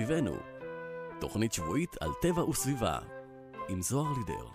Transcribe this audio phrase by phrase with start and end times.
[0.00, 0.36] סביבנו.
[1.18, 2.98] תוכנית שבועית על טבע וסביבה,
[3.68, 4.46] עם זוהר לידר.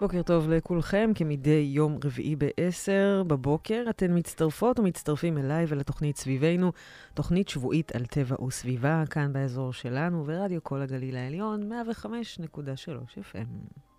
[0.00, 3.84] בוקר טוב לכולכם, כמדי יום רביעי ב-10 בבוקר.
[3.90, 6.72] אתן מצטרפות ומצטרפים אליי ולתוכנית סביבנו,
[7.14, 13.93] תוכנית שבועית על טבע וסביבה, כאן באזור שלנו, ורדיו כל הגליל העליון, 105.3 FM.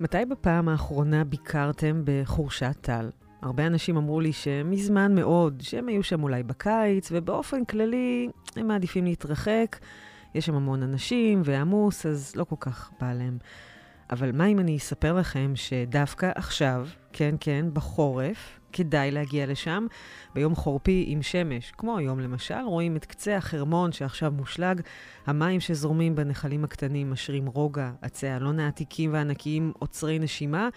[0.00, 3.10] מתי בפעם האחרונה ביקרתם בחורשת טל?
[3.42, 9.04] הרבה אנשים אמרו לי שמזמן מאוד, שהם היו שם אולי בקיץ, ובאופן כללי הם מעדיפים
[9.04, 9.76] להתרחק.
[10.34, 13.38] יש שם המון אנשים ועמוס, אז לא כל כך בא להם.
[14.10, 19.86] אבל מה אם אני אספר לכם שדווקא עכשיו, כן, כן, בחורף, כדאי להגיע לשם.
[20.34, 24.80] ביום חורפי עם שמש, כמו היום למשל, רואים את קצה החרמון שעכשיו מושלג,
[25.26, 30.68] המים שזורמים בנחלים הקטנים משרים רוגע, עצי האלון העתיקים והענקיים עוצרי נשימה,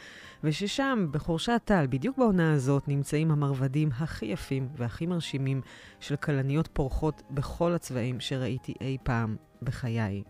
[0.44, 5.62] וששם, בחורשת טל, בדיוק בעונה הזאת, נמצאים המרבדים הכי יפים והכי מרשימים
[6.00, 10.24] של כלניות פורחות בכל הצבעים שראיתי אי פעם בחיי.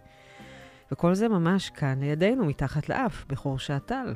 [0.92, 4.14] וכל זה ממש כאן לידינו, מתחת לאף, בחורשת טל.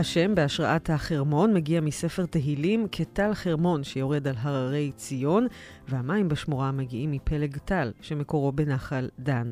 [0.00, 5.46] השם בהשראת החרמון מגיע מספר תהילים כטל חרמון שיורד על הררי ציון,
[5.88, 9.50] והמים בשמורה מגיעים מפלג טל, שמקורו בנחל דן.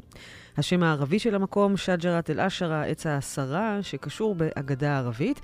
[0.57, 5.41] השם הערבי של המקום, שג'רת אל-אשרה, עץ העשרה, שקשור באגדה הערבית,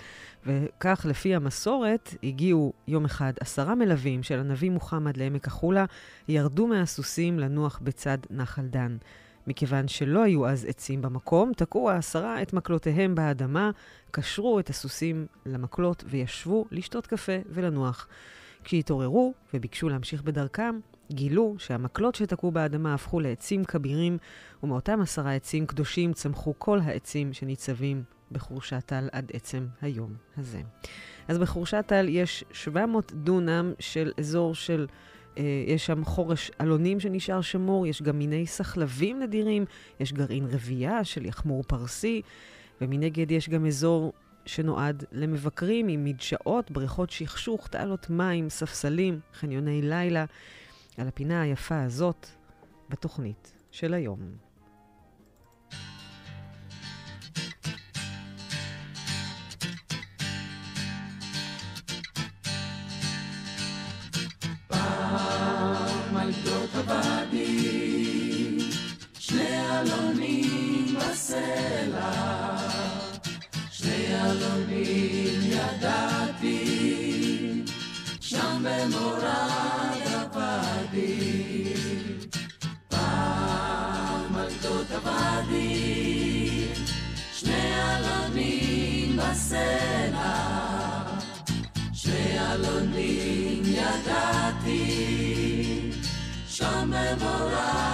[0.46, 5.84] וכך לפי המסורת הגיעו יום אחד עשרה מלווים של הנביא מוחמד לעמק החולה,
[6.28, 8.96] ירדו מהסוסים לנוח בצד נחל דן.
[9.46, 13.70] מכיוון שלא היו אז עצים במקום, תקעו העשרה את מקלותיהם באדמה,
[14.10, 18.08] קשרו את הסוסים למקלות וישבו לשתות קפה ולנוח.
[18.64, 20.78] כשהתעוררו וביקשו להמשיך בדרכם,
[21.12, 24.18] גילו שהמקלות שתקעו באדמה הפכו לעצים כבירים,
[24.62, 28.02] ומאותם עשרה עצים קדושים צמחו כל העצים שניצבים
[28.32, 30.60] בחורשת טל עד עצם היום הזה.
[31.28, 34.86] אז בחורשת טל יש 700 דונם של אזור של
[35.66, 39.64] יש שם חורש אלונים שנשאר שמור, יש גם מיני סחלבים נדירים,
[40.00, 42.22] יש גרעין רבייה של יחמור פרסי,
[42.80, 44.12] ומנגד יש גם אזור
[44.46, 50.24] שנועד למבקרים עם מדשאות, בריכות שכשוך, תעלות מים, ספסלים, חניוני לילה.
[50.98, 52.26] על הפינה היפה הזאת
[52.88, 54.18] בתוכנית של היום.
[69.74, 72.12] אלונים בסלע,
[73.70, 76.62] שני אלונים ידעתי,
[78.20, 79.24] שם במורד
[80.12, 81.74] הוואדי.
[82.88, 86.68] פעם על גדות הוואדי,
[87.32, 90.34] שני אלונים בסלע,
[91.92, 94.63] שני אלונים ידעתי,
[96.84, 97.93] שם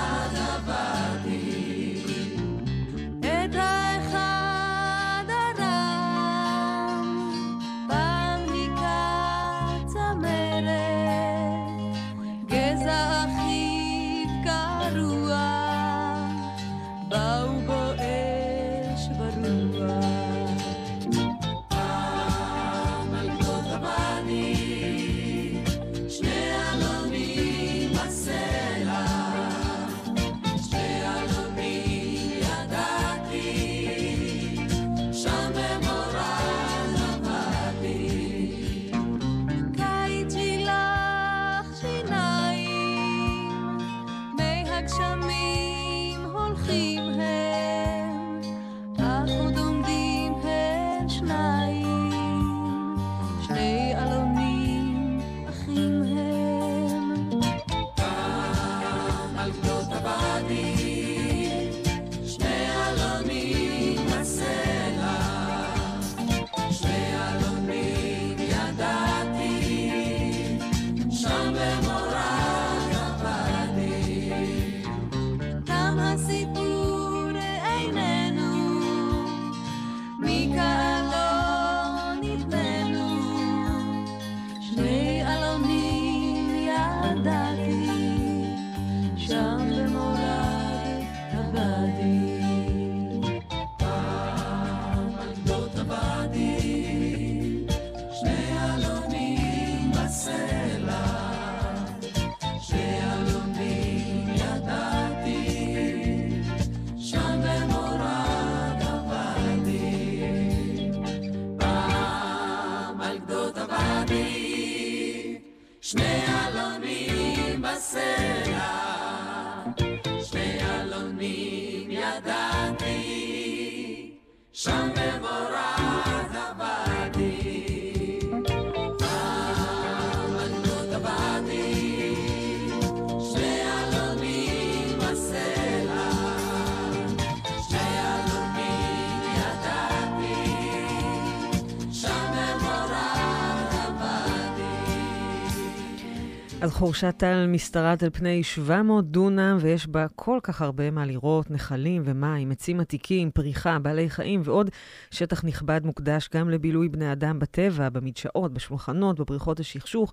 [146.62, 151.50] אז חורשת טל משתרעת על פני 700 דונם, ויש בה כל כך הרבה מה לראות,
[151.50, 154.70] נחלים ומים, עצים עתיקים, פריחה, בעלי חיים ועוד
[155.10, 160.12] שטח נכבד מוקדש גם לבילוי בני אדם בטבע, במדשאות, בשולחנות, בבריכות השכשוך.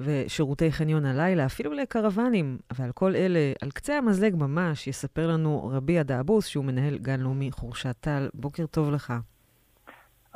[0.00, 2.58] ושירותי חניון הלילה, אפילו לקרוונים.
[2.78, 7.50] ועל כל אלה, על קצה המזלג ממש, יספר לנו רבי הדאבוס, שהוא מנהל גן לאומי
[7.52, 8.28] חורשת טל.
[8.34, 9.12] בוקר טוב לך.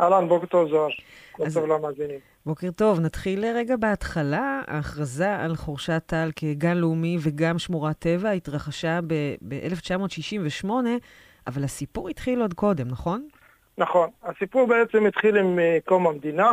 [0.01, 0.89] אהלן, בוקר טוב זוהר.
[1.33, 2.34] בוקר אז- טוב למאזינים.
[2.46, 3.00] בוקר טוב.
[3.00, 4.61] נתחיל רגע בהתחלה.
[4.67, 10.69] ההכרזה על חורשת טל כגן לאומי וגם שמורת טבע התרחשה ב-1968,
[11.46, 13.29] אבל הסיפור התחיל עוד קודם, נכון?
[13.79, 16.50] נכון, הסיפור בעצם התחיל עם אה, קום המדינה.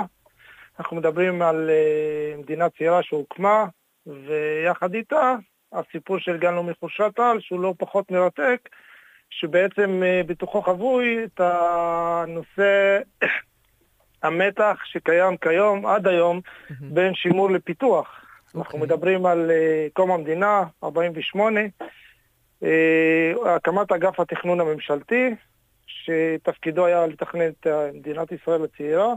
[0.79, 3.65] אנחנו מדברים על אה, מדינה צעירה שהוקמה,
[4.05, 5.35] ויחד איתה
[5.73, 8.69] הסיפור של גן לאומי חורשת טל, שהוא לא פחות מרתק,
[9.29, 12.99] שבעצם אה, בתוכו חבוי את הנושא,
[14.23, 16.41] המתח שקיים כיום, עד היום,
[16.81, 18.21] בין שימור לפיתוח.
[18.55, 18.79] אנחנו אוקיי.
[18.79, 21.59] מדברים על אה, קום המדינה, 48,
[22.63, 25.35] אה, הקמת אגף התכנון הממשלתי,
[25.87, 29.13] שתפקידו היה לתכנן את מדינת ישראל הצעירה,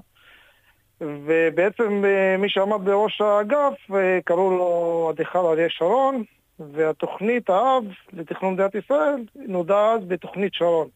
[1.01, 3.91] ובעצם אה, מי שעמד בראש האגף,
[4.25, 6.25] קראו לו אדריכל אריה שרון,
[6.59, 10.89] והתוכנית האב לתכנון מדינת ישראל נודעה אז בתוכנית שרון.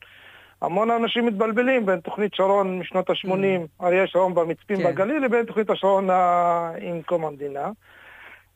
[0.63, 4.85] המון אנשים מתבלבלים בין תוכנית שרון משנות ה-80, אריה שרון במצפים כן.
[4.85, 7.71] בגליל, לבין תוכנית השרון ה- עם קום המדינה.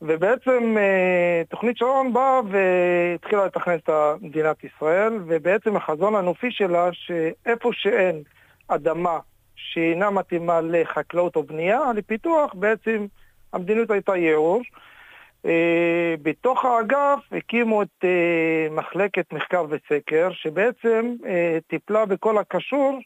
[0.02, 3.90] ובעצם אה, תוכנית שרון באה והתחילה לתכנן את
[4.20, 8.22] מדינת ישראל, ובעצם החזון הנופי שלה, שאיפה שאין
[8.68, 9.18] אדמה
[9.56, 13.06] שאינה מתאימה לחקלאות או בנייה, לפיתוח, בעצם
[13.52, 14.60] המדיניות הייתה ייעור.
[15.46, 15.50] אה,
[16.22, 18.08] בתוך האגף הקימו את אה,
[18.70, 22.98] מחלקת מחקר וסקר, שבעצם אה, טיפלה בכל הקשור,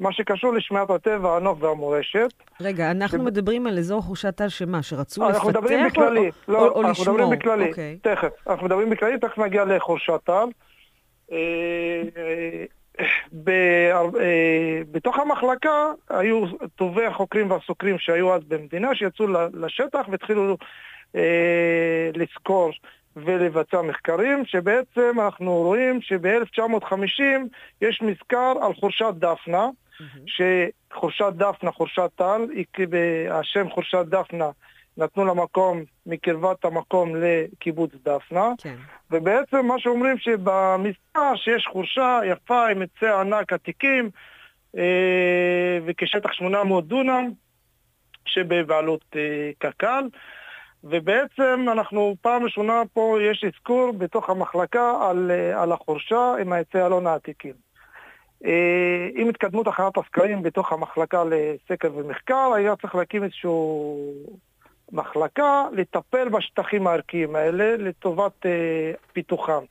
[0.00, 2.32] מה שקשור לשמיעת הטבע, הנוף והמורשת.
[2.60, 4.82] רגע, אנחנו שב- מדברים על אזור חורשת טל שמה?
[4.82, 7.34] שרצו אנחנו לפתח מדברים או- בכללי, או- לא, או- או אנחנו מדברים לשמור?
[7.34, 7.98] בכללי, אוקיי.
[8.02, 9.64] תכף, אנחנו מדברים בכללי, תכף נגיע.
[11.32, 11.36] אה,
[12.16, 12.64] אה,
[13.44, 13.90] ב-
[14.90, 15.70] בתוך המחלקה
[16.10, 16.44] היו
[16.76, 20.56] טובי החוקרים והסוקרים שהיו אז במדינה, שיצאו לשטח והתחילו
[21.16, 22.70] אה, לסקור
[23.16, 27.22] ולבצע מחקרים, שבעצם אנחנו רואים שב-1950
[27.80, 29.68] יש מזכר על חורשת דפנה,
[30.26, 32.46] שחורשת דפנה, חורשת טל,
[33.30, 34.50] השם חורשת דפנה
[34.96, 38.74] נתנו לה מקום מקרבת המקום לקיבוץ דפנה, כן.
[39.10, 44.10] ובעצם מה שאומרים שבמספר שיש חורשה יפה עם עצי ענק עתיקים
[44.76, 47.30] אה, וכשטח 800 דונם
[48.24, 50.04] שבבעלות אה, קק"ל
[50.84, 56.78] ובעצם אנחנו פעם ראשונה פה יש אזכור בתוך המחלקה על, אה, על החורשה עם העצי
[56.78, 57.54] אלון העתיקים.
[58.44, 64.12] אה, עם התקדמות הכנת הסקרים בתוך המחלקה לסקר ומחקר היה צריך להקים איזשהו
[64.92, 69.64] מחלקה לטפל בשטחים הערכיים האלה לטובת אה, פיתוחם.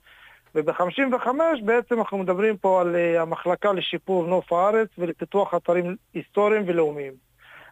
[0.56, 1.28] וב-55
[1.66, 7.31] בעצם אנחנו מדברים פה על אה, המחלקה לשיפור נוף הארץ ולפיתוח אתרים היסטוריים ולאומיים.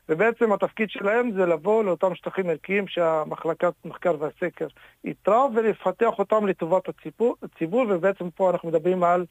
[0.09, 4.67] ובעצם התפקיד שלהם זה לבוא לאותם שטחים ערכיים שהמחלקת מחקר והסקר
[5.05, 9.25] איתרה ולפתח אותם לטובת הציבור, הציבור ובעצם פה אנחנו מדברים על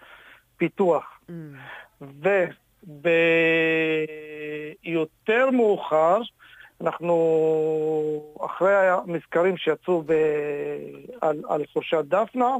[0.56, 1.20] פיתוח.
[1.30, 1.32] Mm.
[4.84, 6.20] וביותר מאוחר,
[6.80, 7.14] אנחנו,
[8.46, 10.12] אחרי המזכרים שיצאו ב,
[11.20, 12.56] על, על חורשת דפנה,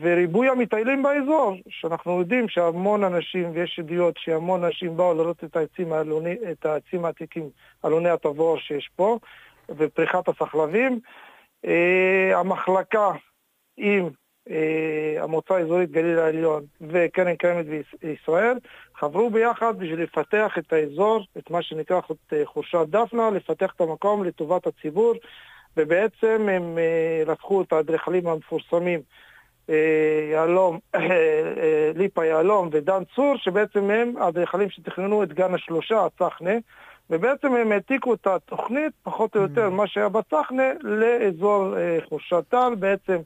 [0.00, 5.92] וריבוי המטיילים באזור, שאנחנו יודעים שהמון אנשים, ויש עדויות שהמון אנשים באו לראות את העצים,
[5.92, 7.48] האלוני, את העצים העתיקים,
[7.84, 9.18] אלוני התבור שיש פה,
[9.68, 11.00] ופריחת הסחלבים.
[11.66, 13.10] אה, המחלקה
[13.76, 14.08] עם
[14.50, 17.66] אה, המועצה האזורית גליל העליון וקרן קיימת
[18.02, 18.58] בישראל
[18.94, 22.00] חברו ביחד בשביל לפתח את האזור, את מה שנקרא
[22.32, 25.14] אה, חורשת דפנה, לפתח את המקום לטובת הציבור,
[25.76, 29.00] ובעצם הם אה, לקחו את האדריכלים המפורסמים
[30.32, 36.54] יהלום, אה, אה, ליפה יהלום ודן צור, שבעצם הם האדריכלים שתכננו את גן השלושה, הצחנה,
[37.10, 42.74] ובעצם הם העתיקו את התוכנית, פחות או יותר, מה שהיה בצחנה, לאזור אה, חורשת טל,
[42.78, 43.16] בעצם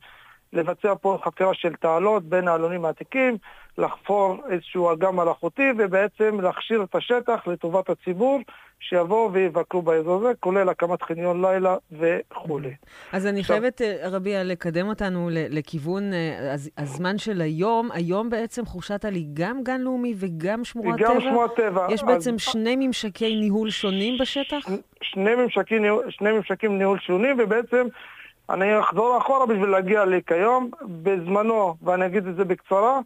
[0.53, 3.37] לבצע פה חפירה של תעלות בין העלונים העתיקים,
[3.79, 8.41] לחפור איזשהו אגם מלאכותי ובעצם להכשיר את השטח לטובת הציבור
[8.81, 12.75] שיבואו ויבקרו באזור הזה, כולל הקמת חניון לילה וכולי.
[13.13, 17.89] אז אני עכשיו- חייבת, אה, רבי, לקדם אותנו לכיוון אה, הז- הזמן של היום.
[17.93, 21.09] היום בעצם חורשת על היא גם גן לאומי וגם שמורת טבע?
[21.09, 21.87] גם שמורת טבע.
[21.91, 24.67] יש אז בעצם שני ממשקי ניהול שונים בשטח?
[25.03, 27.87] שני ממשקים, שני ממשקים ניהול שונים, ובעצם
[28.51, 30.71] אני אחזור אחורה בשביל להגיע לכיום.
[31.03, 33.01] בזמנו, ואני אגיד את זה בקצרה,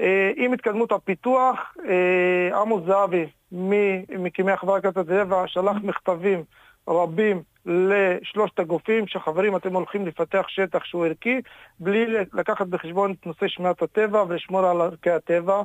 [0.00, 6.42] אה, עם התקדמות הפיתוח, אה, עמוס זהבי, ממקימי החברה להגנת הטבע, שלח מכתבים
[6.88, 11.40] רבים לשלושת הגופים, שחברים, אתם הולכים לפתח שטח שהוא ערכי,
[11.80, 15.62] בלי לקחת בחשבון את נושא שמירת הטבע ולשמור על ערכי הטבע.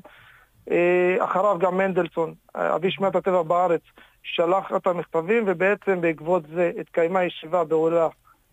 [0.72, 3.82] אה, אחריו גם מנדלסון, אבי שמירת הטבע בארץ,
[4.24, 8.08] שלח את המכתבים, ובעצם בעקבות זה התקיימה ישיבה בעולה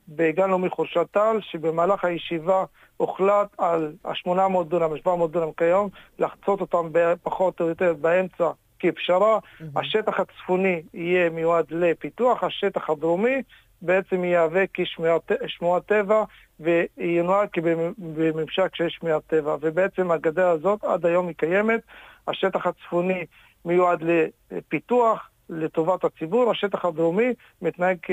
[0.09, 2.65] בגן לאומי חורשת טל, שבמהלך הישיבה
[2.97, 6.89] הוחלט על ה-800 דונם, ה-700 דונם כיום, לחצות אותם
[7.23, 9.39] פחות או יותר באמצע כפשרה.
[9.77, 13.43] השטח הצפוני יהיה מיועד לפיתוח, השטח הדרומי
[13.83, 16.25] בעצם יהווה כשמורת טבע
[16.61, 19.57] וינוהג כבממשק של שמירת טבע.
[19.61, 21.81] ובעצם הגדר הזאת עד היום היא קיימת.
[22.29, 23.25] השטח הצפוני
[23.65, 24.05] מיועד
[24.51, 28.11] לפיתוח, לטובת הציבור, השטח הדרומי מתנהג כ-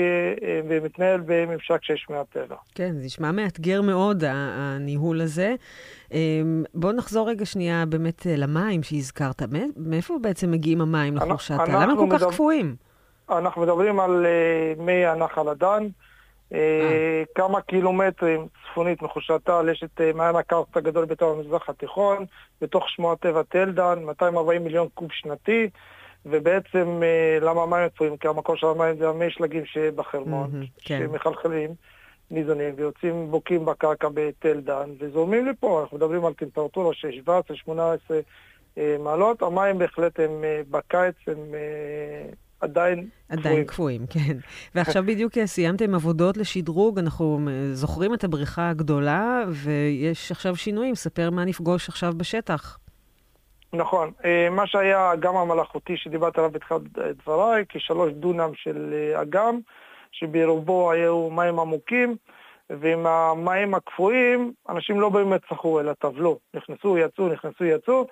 [0.68, 2.56] ומתנהל בממשק של שמירת טבע.
[2.74, 5.54] כן, זה נשמע מאתגר מאוד, הניהול הזה.
[6.12, 9.42] אמ, בואו נחזור רגע שנייה באמת אה, למים שהזכרת.
[9.42, 11.54] מא- מאיפה בעצם מגיעים המים לחורשת?
[11.68, 12.76] למה הם כל כך קפואים?
[13.30, 15.86] אנחנו מדברים על אה, מי הנחל הדן.
[16.54, 22.24] אה, כמה קילומטרים צפונית מחורשת טל יש את אה, מעיין הקרסט הגדול ביותר במזרח התיכון,
[22.60, 25.68] בתוך שמורת טבע תל דן, 240 מיליון קוב שנתי,
[26.26, 28.16] ובעצם אה, למה המים קפואים?
[28.16, 30.98] כי המקור של המים זה המי שלגים שבחרמון, כן.
[30.98, 31.70] שמחלחלים,
[32.30, 37.08] ניזונים, ויוצאים בוקעים בקרקע בתל דן, וזורמים לפה, אנחנו מדברים על טמפרטורה של
[37.68, 37.70] 17-18
[38.78, 41.38] אה, מעלות, המים בהחלט הם אה, בקיץ, הם
[42.60, 44.36] עדיין עדיין קפואים, כן.
[44.74, 50.94] ועכשיו בדיוק סיימתם עבודות לשדרוג, אנחנו זוכרים את הבריכה הגדולה, ויש עכשיו שינויים.
[50.94, 52.78] ספר מה נפגוש עכשיו בשטח.
[53.74, 54.10] נכון.
[54.24, 59.58] אה, מה שהיה האגם המלאכותי שדיברת עליו בתחילת דבריי, כשלוש דונם של אה, אגם,
[60.12, 62.16] שברובו היו מים עמוקים,
[62.70, 66.38] ועם המים הקפואים, אנשים לא באמת צחו, אלא טבלו.
[66.54, 68.06] נכנסו, יצאו, נכנסו, יצאו.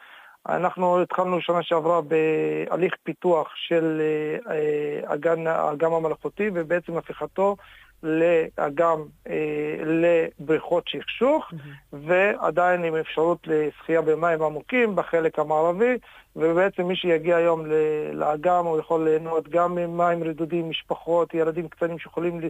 [0.48, 4.02] אנחנו התחלנו שנה שעברה בהליך פיתוח של
[4.50, 7.56] אה, אגן, האגם המלאכותי, ובעצם הפיכתו
[8.02, 11.52] לאגם, אה, לבריכות שכשוך.
[11.92, 15.94] ועדיין עם אפשרות לשחייה במים עמוקים בחלק המערבי,
[16.36, 17.66] ובעצם מי שיגיע היום
[18.12, 22.40] לאגם הוא יכול ליהנות גם ממים רדודים, משפחות, ילדים קטנים שיכולים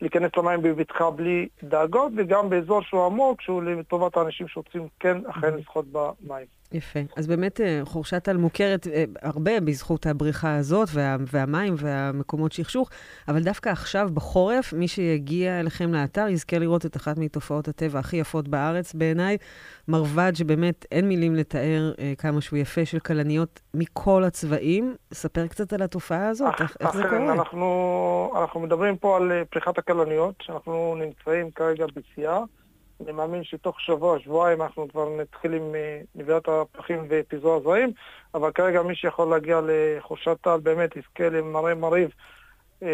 [0.00, 5.54] להיכנס למים בבטחה בלי דאגות, וגם באזור שהוא עמוק, שהוא לטובת האנשים שרוצים כן אכן
[5.54, 6.59] לשחות במים.
[6.72, 7.00] יפה.
[7.16, 12.90] אז באמת אה, חורשת טל מוכרת אה, הרבה בזכות הבריכה הזאת וה, והמים והמקומות שכשוך,
[13.28, 18.16] אבל דווקא עכשיו, בחורף, מי שיגיע אליכם לאתר יזכה לראות את אחת מתופעות הטבע הכי
[18.16, 19.36] יפות בארץ בעיניי,
[19.88, 24.94] מרבד שבאמת אין מילים לתאר אה, כמה שהוא יפה, של כלניות מכל הצבעים.
[25.14, 27.32] ספר קצת על התופעה הזאת, איך, איך זה קורה?
[27.32, 32.40] אנחנו, אנחנו מדברים פה על פריחת הכלניות, שאנחנו נמצאים כרגע בשיאה.
[33.04, 37.92] אני מאמין שתוך שבוע, שבועיים אנחנו כבר נתחיל עם אה, נביאת הפרחים ופיזור הזרעים,
[38.34, 42.10] אבל כרגע מי שיכול להגיע לחורשת טל באמת יזכה למראה מרהיב,
[42.82, 42.88] אה,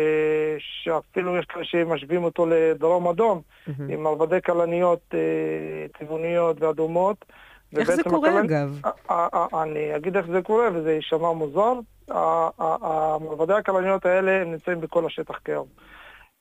[0.58, 3.90] שאפילו יש כאלה שמשווים אותו לדרום אדום, מהמם.
[3.90, 5.18] עם מרבדי כלניות אה,
[5.98, 7.24] צבעוניות ואדומות.
[7.76, 8.80] איך זה קורה, הכלנ- אגב?
[9.10, 11.72] אה, אה, אני אגיד איך זה קורה, וזה יישמע מוזר.
[12.08, 15.66] המרבדי הכלניות האלה הם נמצאים בכל השטח כיום.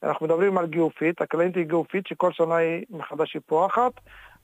[0.06, 3.92] אנחנו מדברים על גיאופית, הכלנית היא גיאופית שכל שנה היא מחדש היא פורחת,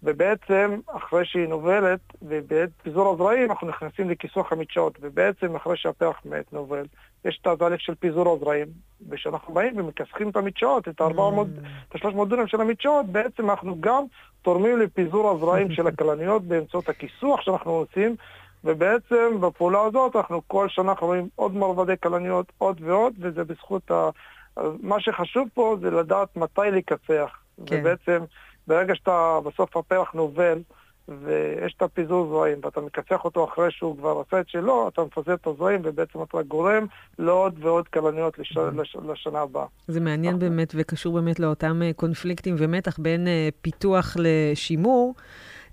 [0.03, 6.53] ובעצם אחרי שהיא נובלת, ובעת פיזור הזרעים אנחנו נכנסים לכיסוח המדשאות, ובעצם אחרי שהפרח מת
[6.53, 6.85] נובל,
[7.25, 8.67] יש את התהליך של פיזור הזרעים,
[9.09, 11.41] וכשאנחנו באים ומכסחים את המדשאות, את ה-400,
[11.89, 14.03] את ה-300 דונם של המדשאות, בעצם אנחנו גם
[14.41, 18.15] תורמים לפיזור הזרעים של הכלניות באמצעות הכיסוח שאנחנו עושים,
[18.63, 24.09] ובעצם בפעולה הזאת אנחנו כל שנה רואים עוד מרבדי כלניות, עוד ועוד, וזה בזכות ה...
[24.58, 27.29] מה שחשוב פה זה לדעת מתי לקצח.
[27.65, 27.79] כן.
[27.79, 28.24] ובעצם
[28.67, 30.62] ברגע שאתה בסוף הפרח נובל,
[31.08, 35.34] ויש את הפיזור זרעים, ואתה מקצח אותו אחרי שהוא כבר עשה את שלו, אתה מפזר
[35.34, 36.86] את הזרעים, ובעצם אתה גורם
[37.20, 38.58] לעוד ועוד כלניות לש...
[38.58, 38.98] לש...
[39.10, 39.65] לשנה הבאה.
[39.88, 45.13] זה מעניין באמת וקשור באמת לאותם אה, קונפליקטים ומתח בין אה, פיתוח לשימור.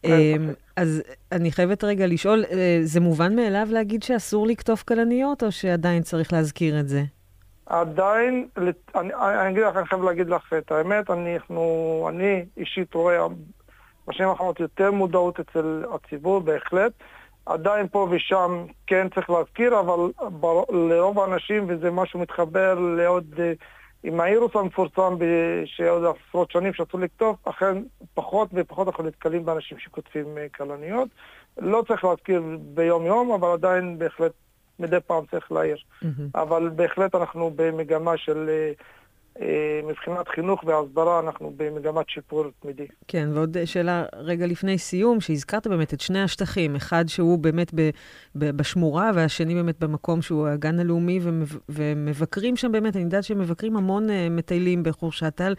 [0.05, 0.61] אין אה, ספק.
[0.77, 2.45] אז אני חייבת רגע לשאול,
[2.83, 7.03] זה מובן מאליו להגיד שאסור לקטוף כלניות, או שעדיין צריך להזכיר את זה?
[7.69, 8.49] עדיין,
[8.95, 13.27] אני, אני אגיד לך, אני חייב להגיד לך את האמת, אני, אנחנו, אני אישית רואה
[14.09, 16.93] בשנים האחרונות יותר מודעות אצל הציבור, בהחלט.
[17.47, 23.53] עדיין פה ושם כן צריך להזכיר, אבל בר- לרוב האנשים, וזה משהו מתחבר לעוד, אה,
[24.03, 25.17] עם האירוס המפורסם
[25.65, 27.83] שעוד עשרות שנים שאסור לכתוב, אכן
[28.15, 31.09] פחות ופחות אנחנו נתקלים באנשים שכותבים אה, כלניות.
[31.59, 34.33] לא צריך להזכיר ביום-יום, אבל עדיין בהחלט
[34.79, 35.77] מדי פעם צריך להעיר.
[36.03, 36.29] מהמם.
[36.35, 38.73] אבל בהחלט אנחנו במגמה של, אה,
[39.41, 42.87] אה, מבחינת חינוך והסברה, אנחנו במגמת שיפור תמידי.
[43.09, 47.91] כן, ועוד שאלה רגע לפני סיום, שהזכרת באמת את שני השטחים, אחד שהוא באמת ב,
[48.39, 53.77] ב, בשמורה, והשני באמת במקום שהוא הגן הלאומי, ומב, ומבקרים שם באמת, אני יודעת שמבקרים
[53.77, 55.55] המון uh, מטיילים בחורשת טל.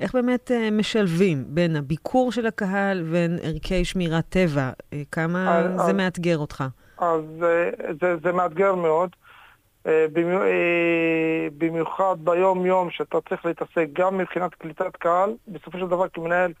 [0.00, 4.70] איך באמת uh, משלבים בין הביקור של הקהל ובין ערכי שמירת טבע?
[4.70, 6.64] Uh, כמה אז- זה אז- מאתגר אותך?
[7.02, 9.10] אז אה, זה, זה מאתגר מאוד,
[9.86, 16.52] אה, אה, במיוחד ביום-יום שאתה צריך להתעסק גם מבחינת קליטת קהל, בסופו של דבר כמנהל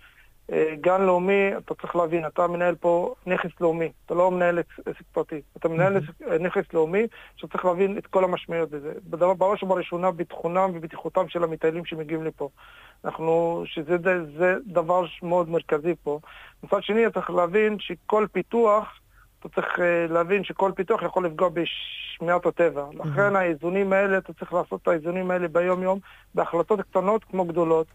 [0.80, 5.40] גן לאומי, אתה צריך להבין, אתה מנהל פה נכס לאומי, אתה לא מנהל עסק פרטי,
[5.56, 5.98] אתה מנהל
[6.40, 7.06] נכס לאומי
[7.36, 8.92] שאתה צריך להבין את כל המשמעויות בזה.
[9.10, 12.48] בדבר- בראש ובראשונה ביטחונם ובטיחותם של המטיילים שמגיעים לפה.
[13.04, 13.96] אנחנו, שזה
[14.38, 16.18] זה דבר מאוד מרכזי פה.
[16.62, 19.00] מצד שני, אתה צריך להבין שכל פיתוח,
[19.46, 22.84] אתה צריך אה, להבין שכל פיתוח יכול לפגוע בשמיעת הטבע.
[22.94, 25.98] לכן האיזונים האלה, אתה צריך לעשות את האיזונים האלה ביום-יום,
[26.34, 27.86] בהחלטות קטנות כמו גדולות.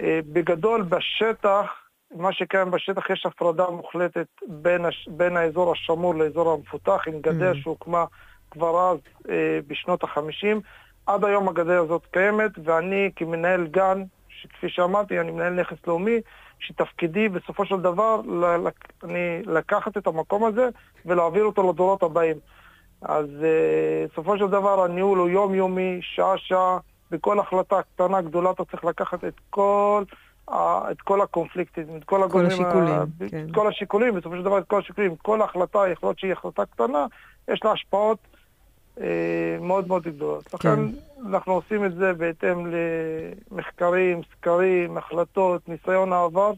[0.00, 1.66] אה, בגדול, בשטח,
[2.14, 5.08] מה שקיים בשטח, יש הפרדה מוחלטת בין, הש...
[5.10, 7.62] בין האזור השמור לאזור המפותח, עם גדר Mhm.
[7.62, 8.04] שהוקמה
[8.50, 8.98] כבר אז
[9.28, 10.60] אה, בשנות החמישים.
[11.06, 14.02] עד היום הגדר הזאת קיימת, ואני כמנהל גן,
[14.44, 16.20] שכפי שאמרתי, אני מנהל נכס לאומי,
[16.58, 18.68] שתפקידי בסופו של דבר ל-
[19.04, 20.68] אני לקחת את המקום הזה
[21.06, 22.36] ולהעביר אותו לדורות הבאים.
[23.02, 26.78] אז אה, בסופו של דבר הניהול הוא יומיומי, שעה-שעה,
[27.10, 30.02] בכל החלטה קטנה, גדולה, אתה צריך לקחת את כל,
[30.50, 33.46] את כל הקונפליקטים, את כל הגורמים, השיקולים, ה- כן.
[33.50, 36.66] את כל השיקולים, בסופו של דבר את כל השיקולים, כל החלטה, יכול להיות שהיא החלטה
[36.66, 37.06] קטנה,
[37.48, 38.18] יש לה השפעות
[39.60, 40.54] מאוד מאוד גדולות.
[40.54, 40.80] לכן
[41.26, 42.72] אנחנו עושים את זה בהתאם
[43.50, 46.52] למחקרים, סקרים, החלטות, ניסיון העבר,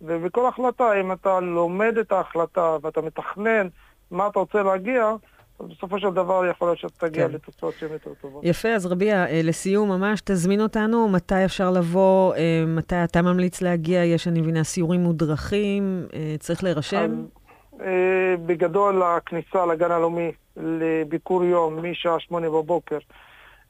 [0.00, 3.68] ובכל החלטה, אם אתה לומד את ההחלטה ואתה מתכנן
[4.10, 5.14] מה אתה רוצה להגיע,
[5.60, 7.34] בסופו של דבר יכול להיות שאתה תגיע כן.
[7.34, 8.44] לתוצאות שהן יותר טובות.
[8.44, 13.62] יפה, אז רביע, אה, לסיום ממש, תזמין אותנו, מתי אפשר לבוא, אה, מתי אתה ממליץ
[13.62, 16.96] להגיע, יש, אני מבינה, סיורים מודרכים, אה, צריך להירשם?
[16.96, 17.37] אז, אה,
[18.46, 22.98] בגדול הכניסה לגן הלאומי לביקור יום משעה שמונה בבוקר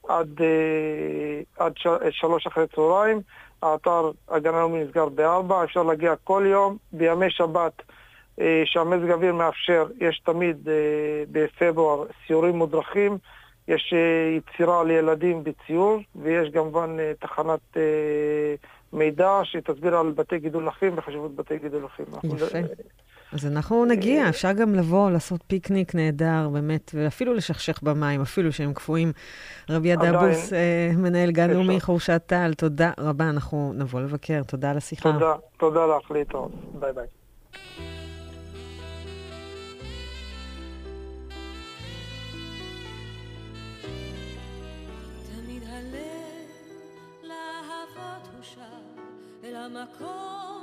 [0.07, 1.87] עד, אה, עד ש...
[2.11, 3.21] שלוש אחרי צהריים.
[3.61, 6.77] האתר הגן הלאומי נסגר בארבע, אפשר להגיע כל יום.
[6.91, 7.81] בימי שבת
[8.39, 13.17] אה, שהמזג האוויר מאפשר, יש תמיד אה, בפברואר סיורים מודרכים.
[13.67, 18.55] יש אה, יצירה לילדים בציור, ויש כמובן אה, תחנת אה,
[18.93, 22.05] מידע שתסביר על בתי גידול לחים וחשיבות בתי גידול לחים.
[22.23, 22.57] יפה.
[23.33, 28.73] אז אנחנו נגיע, אפשר גם לבוא, לעשות פיקניק נהדר, באמת, ואפילו לשכשך במים, אפילו שהם
[28.73, 29.11] קפואים.
[29.69, 29.95] רבי.
[29.95, 31.49] דאבוס, אה, מנהל גן.
[31.49, 35.11] לאומי חורשת טל, תודה רבה, אנחנו נבוא לבקר, תודה על השיחה.
[35.11, 36.51] תודה, תודה לך, להתראות.
[36.79, 37.05] ביי ביי.
[49.43, 50.58] אל המקום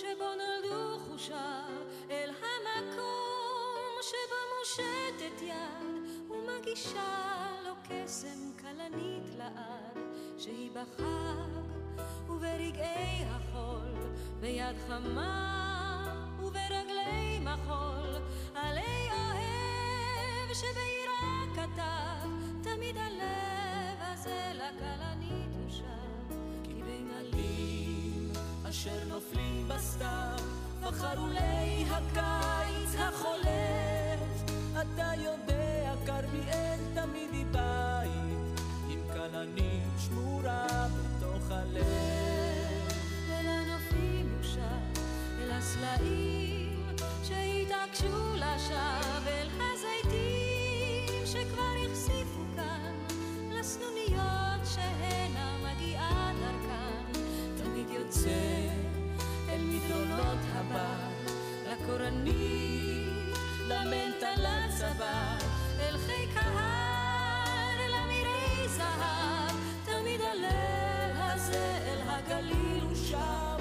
[0.00, 9.98] שבו נולדו חושיו, אל המקום שבו מושטת יד ומגישה לו קסם כלנית לעד,
[10.38, 11.62] שהיא בחג
[12.28, 18.22] וברגעי החול, ביד חמה וברגלי מחול,
[18.54, 22.28] עלי אוהב שבעירה כתב,
[22.62, 26.34] תמיד הלב הזה לכלנית הוא שב,
[26.64, 27.97] כי בין עלים
[28.70, 30.38] אשר נופלים בסתיו,
[30.82, 34.52] בחרולי הקיץ החולף.
[34.72, 41.84] אתה יודע, כרמיאל תמיד היא בית, עם כלנית שמורה בתוך הלב.
[43.30, 45.00] אל הנופים הוא שב,
[45.42, 46.86] אל הסלעים
[47.24, 52.92] שהתעקשו לשווא, אל הזיתים שכבר החשיפו כאן,
[53.50, 56.87] לסנוניות שהנה מגיעה תמיד
[58.08, 58.30] יוצא
[59.48, 61.08] אל מדרונות הבר,
[61.72, 63.36] לקורנית,
[63.68, 65.36] למנטה לצבא,
[65.80, 73.56] אל חיק ההר, אל אמירי זהב, תמיד הלב הזה אל הגליל הוא שם,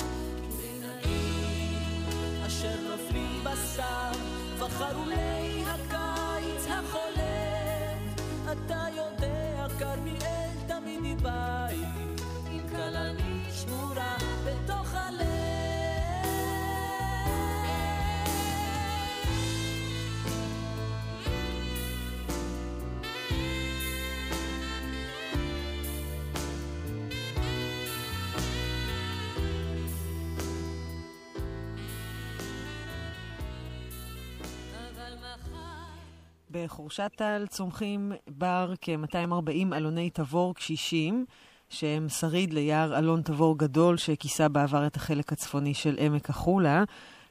[0.86, 4.16] העיר אשר נופלים בסתיו,
[4.60, 5.27] בחרולי הקיץ
[36.66, 41.26] בחורשת טל צומחים בר כ-240 אלוני תבור קשישים,
[41.70, 46.84] שהם שריד ליער אלון תבור גדול שכיסה בעבר את החלק הצפוני של עמק החולה.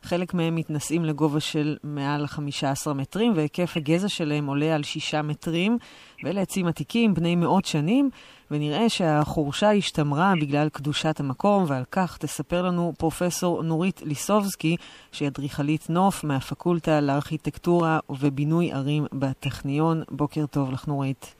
[0.06, 5.78] חלק מהם מתנשאים לגובה של מעל 15 מטרים, והיקף הגזע שלהם עולה על 6 מטרים,
[6.24, 8.10] ואלה עצים עתיקים, בני מאות שנים,
[8.50, 14.76] ונראה שהחורשה השתמרה בגלל קדושת המקום, ועל כך תספר לנו פרופסור נורית ליסובסקי,
[15.12, 20.02] שהיא אדריכלית נוף מהפקולטה לארכיטקטורה ובינוי ערים בטכניון.
[20.10, 21.34] בוקר טוב לך, נורית.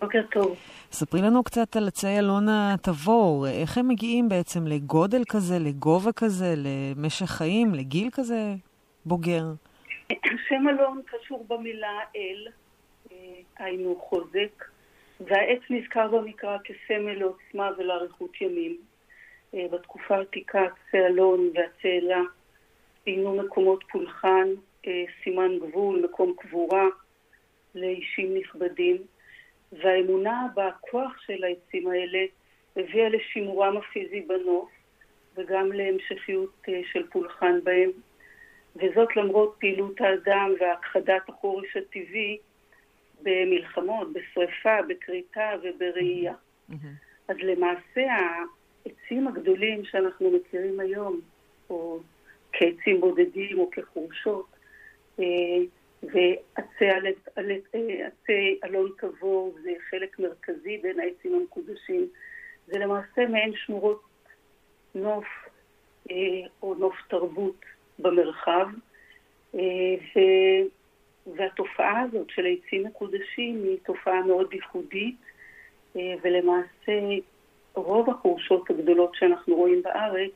[0.00, 0.56] בוקר טוב.
[0.92, 6.54] ספרי לנו קצת על עצי אלון התבור, איך הם מגיעים בעצם לגודל כזה, לגובה כזה,
[6.56, 8.54] למשך חיים, לגיל כזה
[9.06, 9.44] בוגר?
[10.48, 12.48] שם אלון קשור במילה אל,
[13.12, 13.16] אה,
[13.58, 14.64] היינו חוזק,
[15.20, 18.76] והעץ נזכר במקרא כסמל לעוצמה ולאריכות ימים.
[19.54, 22.20] אה, בתקופה העתיקה עצי אלון ועצי אלה
[23.04, 24.48] ציינו מקומות פולחן,
[24.86, 26.86] אה, סימן גבול, מקום קבורה
[27.74, 28.96] לאישים נכבדים.
[29.72, 32.18] והאמונה בכוח של העצים האלה
[32.76, 34.70] הביאה לשימורם הפיזי בנוף
[35.36, 37.90] וגם להמשכיות אה, של פולחן בהם,
[38.76, 42.38] וזאת למרות פעילות האדם והכחדת החורש הטבעי
[43.22, 46.34] במלחמות, בשריפה, בכריתה ובראייה.
[47.28, 51.20] אז למעשה העצים הגדולים שאנחנו מכירים היום,
[51.70, 51.98] או
[52.52, 54.46] כעצים בודדים או כחורשות,
[55.20, 55.24] אה,
[56.02, 56.84] ועצי
[58.64, 62.06] אלון תבור זה חלק מרכזי בין העצים המקודשים.
[62.66, 64.02] זה למעשה מעין שמורות
[64.94, 65.24] נוף
[66.10, 66.16] אה,
[66.62, 67.60] או נוף תרבות
[67.98, 68.66] במרחב,
[69.54, 69.60] אה,
[70.16, 70.20] ו...
[71.36, 75.16] והתופעה הזאת של עצים מקודשים היא תופעה מאוד ייחודית,
[75.96, 77.00] אה, ולמעשה
[77.74, 80.30] רוב החורשות הגדולות שאנחנו רואים בארץ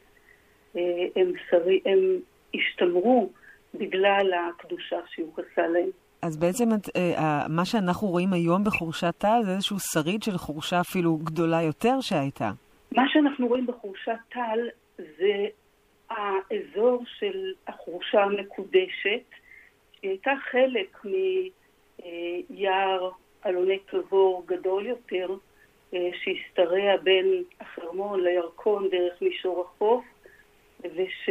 [1.17, 1.99] הם, שרי, הם
[2.55, 3.31] השתמרו
[3.79, 5.91] בגלל הקדושה שיוחסה להם.
[6.23, 10.81] אז בעצם את, אה, מה שאנחנו רואים היום בחורשת טל זה איזשהו שריד של חורשה
[10.81, 12.51] אפילו גדולה יותר שהייתה.
[12.93, 14.59] מה שאנחנו רואים בחורשת טל
[14.97, 15.47] זה
[16.11, 19.27] האזור של החורשה המקודשת,
[19.93, 21.05] שהיא הייתה חלק
[22.51, 23.11] מיער
[23.47, 25.29] אלוני תבור גדול יותר,
[25.95, 30.05] אה, שהשתרע בין החרמון לירקון דרך מישור החוף,
[30.81, 31.31] וש...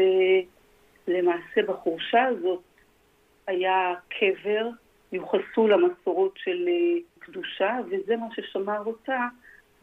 [1.08, 2.64] למעשה בחורשה הזאת
[3.48, 4.70] היה קבר,
[5.12, 9.28] יוחסו למסורות של אה, קדושה, וזה מה ששמר אותה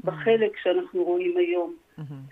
[0.05, 1.75] בחלק שאנחנו רואים היום.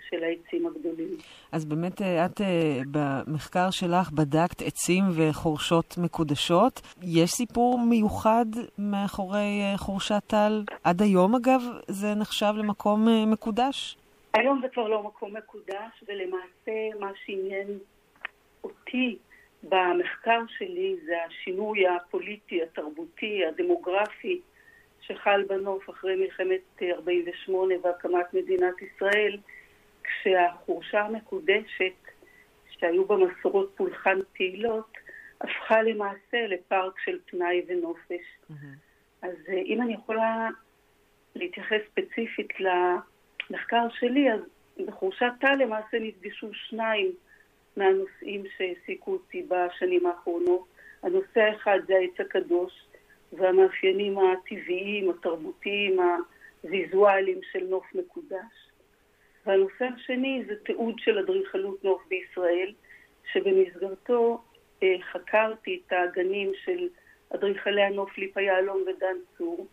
[0.09, 1.07] של העצים הגדולים.
[1.51, 6.81] אז באמת אה, את אה, במחקר שלך בדקת עצים וחורשות מקודשות.
[7.01, 8.45] יש סיפור מיוחד
[8.77, 10.63] מאחורי חורשת טל?
[10.83, 13.97] עד היום, אגב, זה נחשב למקום מקודש?
[14.33, 17.67] היום זה כבר לא מקום מקודש, ולמעשה מה שעניין
[18.63, 19.17] אותי
[19.63, 24.41] במחקר שלי זה השינוי הפוליטי, התרבותי, הדמוגרפי
[25.01, 29.37] שחל בנוף אחרי מלחמת 48' והקמת מדינת ישראל,
[30.03, 31.93] כשהחורשה המקודשת
[32.69, 34.93] שהיו בה מסורות פולחן פעילות,
[35.41, 38.11] הפכה למעשה לפארק של פנאי ונופש.
[38.11, 38.53] Mm-hmm.
[39.21, 40.49] אז אה, אם אני יכולה
[41.35, 44.39] להתייחס ספציפית למחקר שלי, אז
[44.87, 47.11] בחורשת טל למעשה נפגשו שניים
[47.77, 50.65] מהנושאים שהעסיקו אותי בשנים האחרונות.
[51.03, 52.73] הנושא האחד זה העץ הקדוש
[53.33, 55.99] והמאפיינים הטבעיים, התרבותיים,
[56.63, 58.71] הוויזואליים של נוף מקודש.
[59.45, 62.73] והנושא השני זה תיעוד של אדריכלות נוף בישראל,
[63.31, 64.41] שבמסגרתו
[64.83, 66.87] אה, חקרתי את הגנים של
[67.35, 69.67] אדריכלי הנוף ליפה יהלום ודן צור,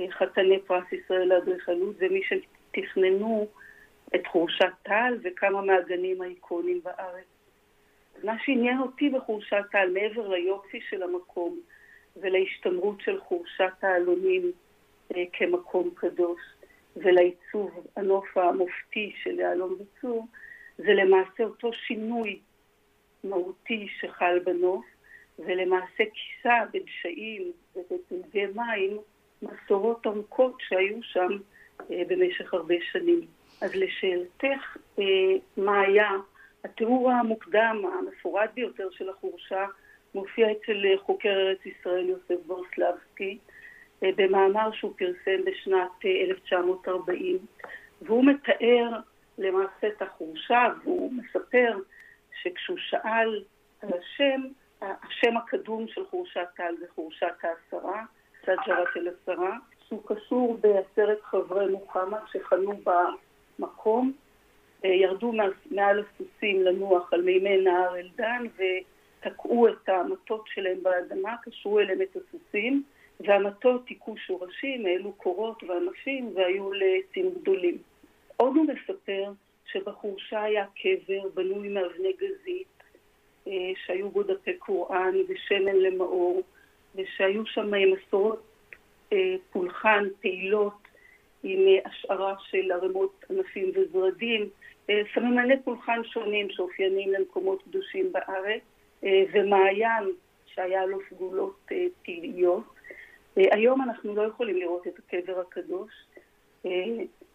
[0.00, 3.48] אה, חתני פרס ישראל לאדריכלות, ומי שתכננו
[4.14, 7.24] את חורשת טל וכמה מהגנים האיקונים בארץ.
[8.24, 11.60] מה שעניין אותי בחורשת טל, מעבר ליופי של המקום
[12.16, 14.52] ולהשתמרות של חורשת העלונים
[15.16, 16.40] אה, כמקום קדוש
[16.96, 20.26] ולעיצוב הנוף המופתי של יהלום וצור,
[20.78, 22.38] זה למעשה אותו שינוי
[23.24, 24.84] מהותי שחל בנוף,
[25.38, 28.98] ולמעשה כיסה בדשאים ובפלגי מים
[29.42, 31.28] מסורות עמוקות שהיו שם
[31.90, 33.20] אה, במשך הרבה שנים.
[33.64, 35.04] אז לשאלתך, אה,
[35.56, 36.10] מה היה,
[36.64, 39.66] התיאור המוקדם, המפורט ביותר של החורשה,
[40.14, 43.38] מופיע אצל חוקר ארץ ישראל יוסף ברסלבסקי,
[44.02, 47.70] אה, במאמר שהוא פרסם בשנת 1940, אה,
[48.02, 48.90] והוא מתאר
[49.38, 51.78] למעשה את החורשה, והוא מספר
[52.42, 53.44] שכשהוא שאל
[53.82, 54.40] על השם,
[54.80, 58.02] השם הקדום של חורשת טל זה חורשת העשרה,
[58.42, 62.72] סג'רת אל עשרה, שהוא קשור בעשרת חברי מוחמד שחנו
[63.58, 64.12] מקום,
[64.84, 65.32] אה, ירדו
[65.70, 72.16] מעל הסוסים לנוח על מימי נהר אלדן ותקעו את המטות שלהם באדמה, קשרו אליהם את
[72.16, 72.82] הסוסים
[73.20, 77.78] והמטות היכו שורשים, העלו קורות וענפים והיו לעצים גדולים.
[78.36, 79.32] עוד הוא מספר
[79.66, 82.66] שבחורשה היה קבר בנוי מאבני גזית,
[83.46, 86.42] אה, שהיו בו דפי קוראן ושמן למאור,
[86.94, 88.42] ושהיו שם מסורות
[89.12, 90.83] אה, פולחן, פעילות,
[91.44, 94.48] עם השערה של ערימות ענפים וזרדים,
[95.14, 98.62] סממני פולחן שונים שאופיינים למקומות קדושים בארץ,
[99.02, 100.04] ומעיין
[100.46, 101.70] שהיה לו סגולות
[102.04, 102.64] פלאיות.
[103.36, 105.92] היום אנחנו לא יכולים לראות את הקבר הקדוש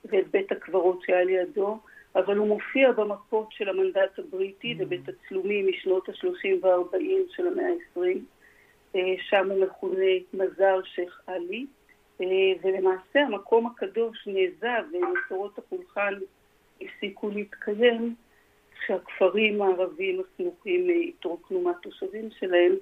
[0.05, 1.79] ואת בית הקברות שהיה לידו,
[2.15, 4.83] אבל הוא מופיע במפות של המנדט הבריטי mm.
[4.83, 8.99] ובתצלומים משנות ה-30 וה-40 של המאה ה-20.
[9.29, 11.65] שם הוא מכונה מזר שייח' עלי,
[12.63, 16.13] ולמעשה המקום הקדוש נעזב ומסורות הפולחן
[16.81, 18.15] הפסיקו להתקיים
[18.79, 22.75] כשהכפרים הערבים הסמוכים התרוקנו מהתושבים שלהם,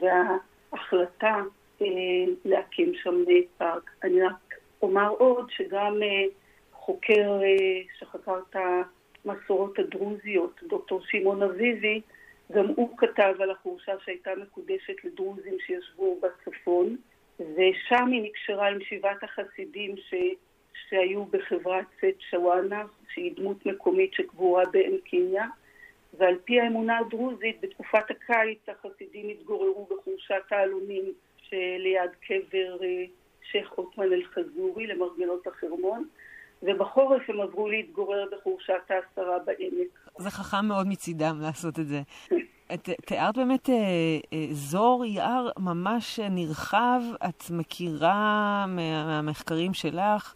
[0.00, 1.42] וההחלטה
[2.44, 3.24] להקים שם
[3.58, 3.90] פארק.
[4.02, 6.00] אני רק אומר עוד שגם
[6.72, 7.40] חוקר
[7.98, 8.56] שחקר את
[9.24, 12.00] המסורות הדרוזיות, דוקטור שמעון אביבי,
[12.52, 16.96] גם הוא כתב על החורשה שהייתה מקודשת לדרוזים שישבו בצפון,
[17.40, 20.14] ושם היא נקשרה עם שבעת החסידים ש...
[20.88, 25.46] שהיו בחברת סט שוואנה, שהיא דמות מקומית שקבורה בעין קיניה,
[26.18, 31.04] ועל פי האמונה הדרוזית, בתקופת הקיץ החסידים התגוררו בחורשת העלונים
[31.42, 32.78] שליד קבר
[33.50, 36.08] שייח' עות'מן אל-חזורי למרגלות החרמון,
[36.62, 40.10] ובחורף הם עברו להתגורר בחורשת העשרה בעמק.
[40.18, 42.00] זה חכם מאוד מצידם לעשות את זה.
[42.74, 43.68] את תיארת באמת
[44.50, 50.34] אזור יער ממש נרחב, את מכירה מהמחקרים שלך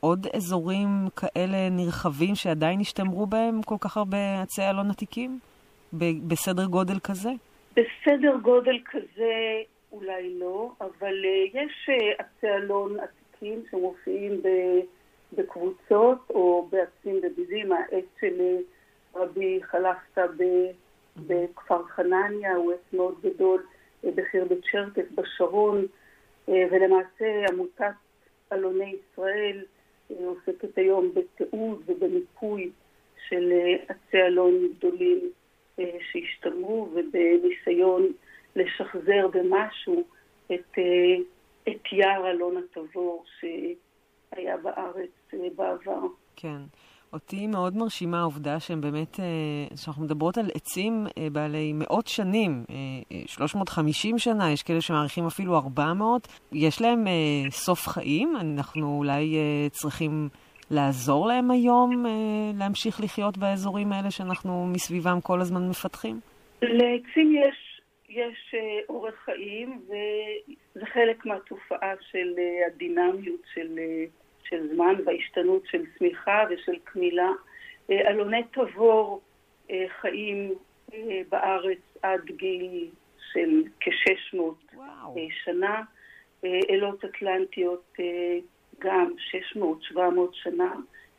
[0.00, 5.38] עוד אזורים כאלה נרחבים שעדיין השתמרו בהם כל כך הרבה עצי אלון עתיקים?
[6.28, 7.30] בסדר גודל כזה?
[7.72, 9.32] בסדר גודל כזה
[9.92, 11.14] אולי לא, אבל
[11.54, 14.40] יש עצי אלון עתיקים שמופיעים
[15.32, 17.72] בקבוצות או בעצים בביזים.
[17.72, 18.56] העץ של
[19.14, 20.26] רבי חלפתא
[21.16, 23.62] בכפר חנניה הוא עץ מאוד גדול
[24.04, 25.86] בחירבת צ'רקס בשרון,
[26.48, 27.94] ולמעשה עמותת
[28.52, 29.64] אלוני ישראל
[30.10, 32.70] עוסקת היום בתיעוד ובמיפוי
[33.28, 33.52] של
[33.88, 35.20] עצי אלון גדולים
[35.80, 38.12] שהשתמרו ובניסיון
[38.56, 40.04] לשחזר במשהו
[40.54, 40.78] את,
[41.68, 45.10] את יער אלון התבור שהיה בארץ
[45.56, 46.00] בעבר.
[46.36, 46.62] כן.
[47.14, 49.20] אותי מאוד מרשימה העובדה שהם באמת,
[49.76, 52.64] שאנחנו מדברות על עצים בעלי מאות שנים,
[53.26, 57.04] 350 שנה, יש כאלה שמעריכים אפילו 400, יש להם
[57.50, 59.36] סוף חיים, אנחנו אולי
[59.70, 60.28] צריכים
[60.70, 62.04] לעזור להם היום
[62.54, 66.20] להמשיך לחיות באזורים האלה שאנחנו מסביבם כל הזמן מפתחים?
[66.62, 68.54] לעצים יש, יש
[68.88, 72.34] אורך חיים, וזה חלק מהתופעה של
[72.66, 73.78] הדינמיות של...
[74.48, 77.30] של זמן וההשתנות של צמיחה ושל קמילה.
[77.90, 79.20] אלוני תבור
[80.00, 80.52] חיים
[81.28, 82.86] בארץ עד גיל
[83.32, 84.74] של כ-600
[85.44, 85.82] שנה.
[86.44, 87.96] אלות אטלנטיות
[88.78, 89.12] גם
[89.56, 89.98] 600-700
[90.32, 90.74] שנה.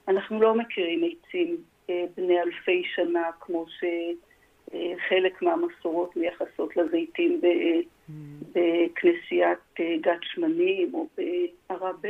[0.08, 1.58] אנחנו לא מכירים עצים
[2.16, 7.42] בני אלפי שנה כמו שחלק מהמסורות מייחסות לזיתים
[8.52, 11.08] בכנסיית גת שמנים או
[11.70, 12.10] בערבה.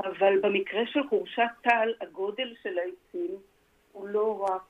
[0.00, 3.36] אבל במקרה של חורשת טל, הגודל של העצים
[3.92, 4.62] הוא לא רק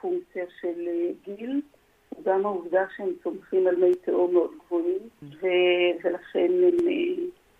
[0.00, 0.88] פונקציה של
[1.24, 1.60] גיל,
[2.08, 6.86] הוא גם העובדה שהם צומחים על מי תהום מאוד גבוהים, ו- ולכן הם,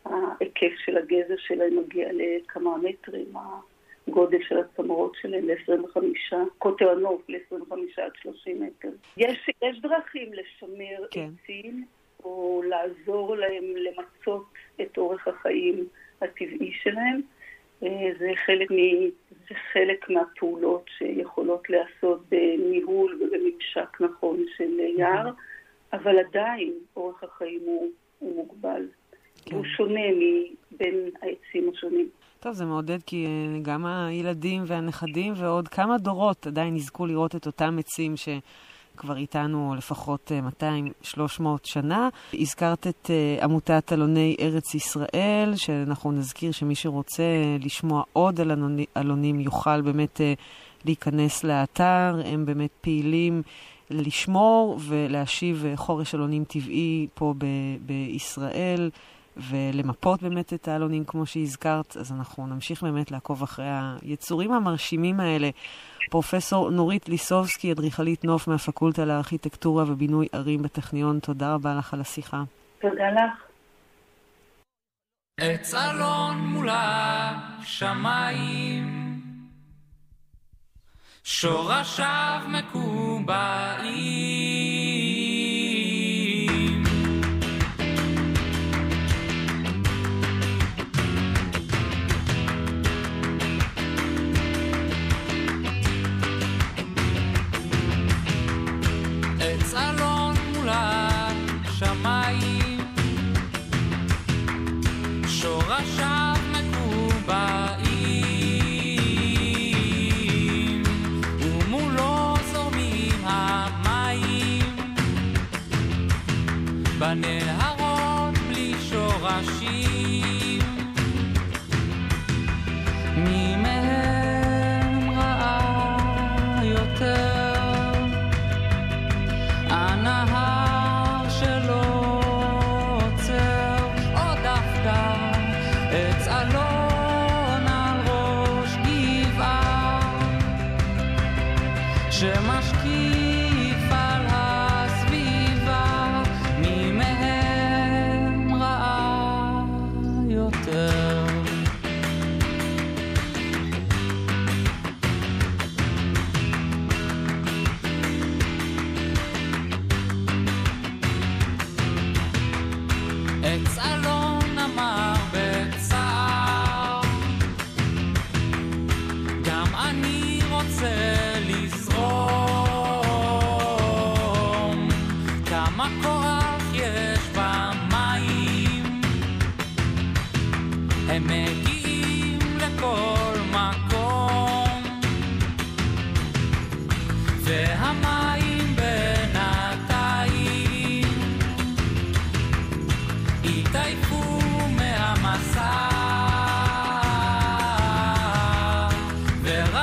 [0.04, 3.26] ההיקף של הגזע שלהם מגיע לכמה מטרים,
[4.08, 8.88] הגודל של הצמרות שלהם ל-25, קוטר הנוף ל-25 עד 30 מטר.
[9.16, 11.28] יש, יש דרכים לשמר כן.
[11.42, 11.84] עצים
[12.24, 14.46] או לעזור להם למצות
[14.80, 15.86] את אורך החיים.
[16.22, 17.20] הטבעי שלהם.
[18.18, 18.76] זה חלק, מ,
[19.48, 25.30] זה חלק מהפעולות שיכולות להיעשות בניהול ובממשק נכון של יער,
[25.92, 28.82] אבל עדיין אורך החיים הוא, הוא מוגבל.
[29.44, 29.56] כן.
[29.56, 32.08] הוא שונה מבין העצים השונים.
[32.40, 33.26] טוב, זה מעודד כי
[33.62, 38.28] גם הילדים והנכדים ועוד כמה דורות עדיין יזכו לראות את אותם עצים ש...
[38.96, 40.32] כבר איתנו לפחות
[41.04, 42.08] 200-300 שנה.
[42.34, 43.10] הזכרת את
[43.42, 47.22] עמותת אלוני ארץ ישראל, שאנחנו נזכיר שמי שרוצה
[47.60, 48.50] לשמוע עוד על
[48.96, 50.20] אלונים יוכל באמת
[50.84, 52.20] להיכנס לאתר.
[52.24, 53.42] הם באמת פעילים
[53.90, 58.90] לשמור ולהשיב חורש אלונים טבעי פה ב- בישראל.
[59.36, 63.66] ולמפות באמת את העלונים כמו שהזכרת, אז אנחנו נמשיך באמת לעקוב אחרי
[64.02, 65.50] היצורים המרשימים האלה.
[66.10, 72.42] פרופסור נורית ליסובסקי, אדריכלית נוף מהפקולטה לארכיטקטורה ובינוי ערים בטכניון, תודה רבה לך על השיחה.
[72.80, 73.46] תודה לך.
[75.40, 78.36] עץ אלון מול השמיים
[81.24, 84.35] שורשיו מקובעים.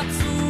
[0.03, 0.42] ורצו מעט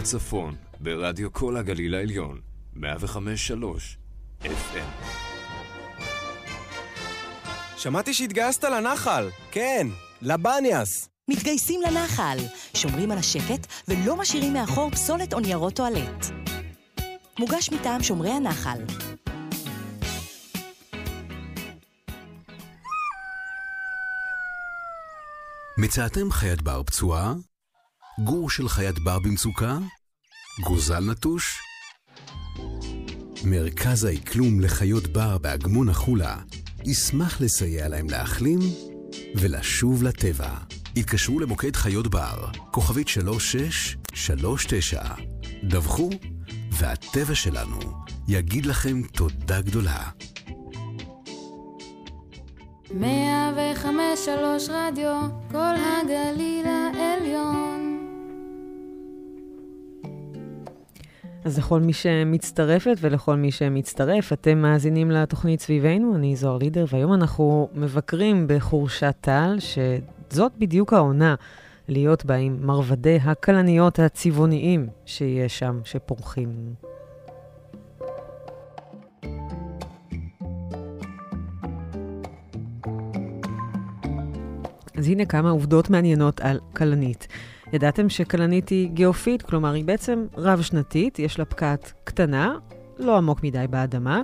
[0.00, 2.40] לצפון ברדיו כל הגליל העליון,
[2.76, 2.80] 105.3
[4.44, 5.04] FM.
[7.76, 9.28] שמעתי שהתגייסת לנחל.
[9.50, 9.86] כן,
[10.22, 11.08] לבניאס.
[11.28, 12.36] מתגייסים לנחל,
[12.74, 16.26] שומרים על השקט ולא משאירים מאחור פסולת או ניירות טואלט.
[17.38, 18.78] מוגש מטעם שומרי הנחל.
[25.78, 27.34] מצאתם חיית בר פצועה?
[28.18, 29.78] גור של חיית בר במצוקה?
[30.64, 31.58] גוזל נטוש?
[33.44, 36.36] מרכז האקלום לחיות בר באגמון החולה
[36.84, 38.58] ישמח לסייע להם להחלים
[39.34, 40.50] ולשוב לטבע.
[40.96, 45.02] התקשרו למוקד חיות בר, כוכבית 3639.
[45.64, 46.10] דווחו,
[46.72, 47.78] והטבע שלנו
[48.28, 50.08] יגיד לכם תודה גדולה.
[52.94, 57.89] 105 שלוש רדיו, כל הגליל העליון.
[61.44, 67.12] אז לכל מי שמצטרפת ולכל מי שמצטרף, אתם מאזינים לתוכנית סביבנו, אני זוהר לידר, והיום
[67.12, 69.56] אנחנו מבקרים בחורשת טל,
[70.30, 71.34] זאת בדיוק העונה
[71.88, 76.74] להיות בה עם מרבדי הכלניות הצבעוניים שיש שם, שפורחים.
[84.98, 87.28] אז הנה כמה עובדות מעניינות על כלנית.
[87.72, 92.54] ידעתם שכלנית היא גיאופיט, כלומר היא בעצם רב-שנתית, יש לה פקעת קטנה,
[92.98, 94.22] לא עמוק מדי באדמה.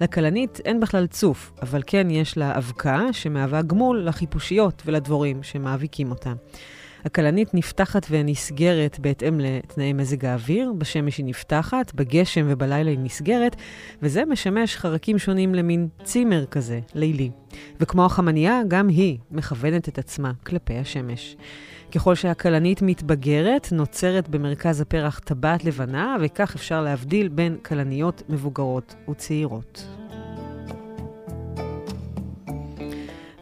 [0.00, 6.32] לכלנית אין בכלל צוף, אבל כן יש לה אבקה שמהווה גמול לחיפושיות ולדבורים שמאביקים אותה.
[7.06, 13.56] הכלנית נפתחת ונסגרת בהתאם לתנאי מזג האוויר, בשמש היא נפתחת, בגשם ובלילה היא נסגרת,
[14.02, 17.30] וזה משמש חרקים שונים למין צימר כזה, לילי.
[17.80, 21.36] וכמו החמנייה, גם היא מכוונת את עצמה כלפי השמש.
[21.94, 30.05] ככל שהכלנית מתבגרת, נוצרת במרכז הפרח טבעת לבנה, וכך אפשר להבדיל בין כלניות מבוגרות וצעירות.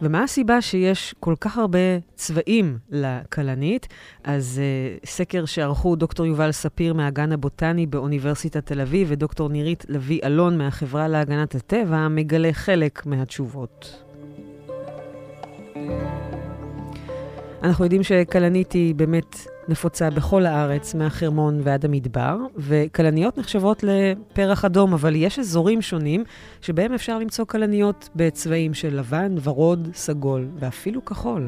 [0.01, 1.79] ומה הסיבה שיש כל כך הרבה
[2.15, 3.87] צבעים לכלנית?
[4.23, 4.61] אז
[5.03, 10.57] uh, סקר שערכו דוקטור יובל ספיר מהגן הבוטני באוניברסיטת תל אביב ודוקטור נירית לביא אלון
[10.57, 14.03] מהחברה להגנת הטבע מגלה חלק מהתשובות.
[17.63, 24.93] אנחנו יודעים שכלנית היא באמת נפוצה בכל הארץ, מהחרמון ועד המדבר, וכלניות נחשבות לפרח אדום,
[24.93, 26.23] אבל יש אזורים שונים
[26.61, 31.47] שבהם אפשר למצוא כלניות בצבעים של לבן, ורוד, סגול ואפילו כחול.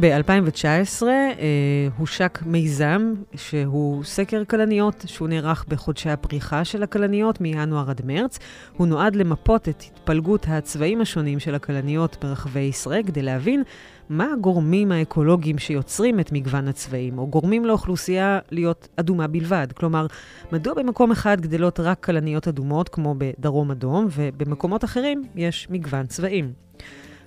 [0.00, 8.00] ב-2019 אה, הושק מיזם שהוא סקר כלניות, שהוא נערך בחודשי הפריחה של הכלניות מינואר עד
[8.04, 8.38] מרץ.
[8.76, 13.62] הוא נועד למפות את התפלגות הצבעים השונים של הכלניות ברחבי ישראל כדי להבין
[14.08, 19.66] מה הגורמים האקולוגיים שיוצרים את מגוון הצבעים, או גורמים לאוכלוסייה להיות אדומה בלבד.
[19.74, 20.06] כלומר,
[20.52, 26.69] מדוע במקום אחד גדלות רק כלניות אדומות, כמו בדרום אדום, ובמקומות אחרים יש מגוון צבעים.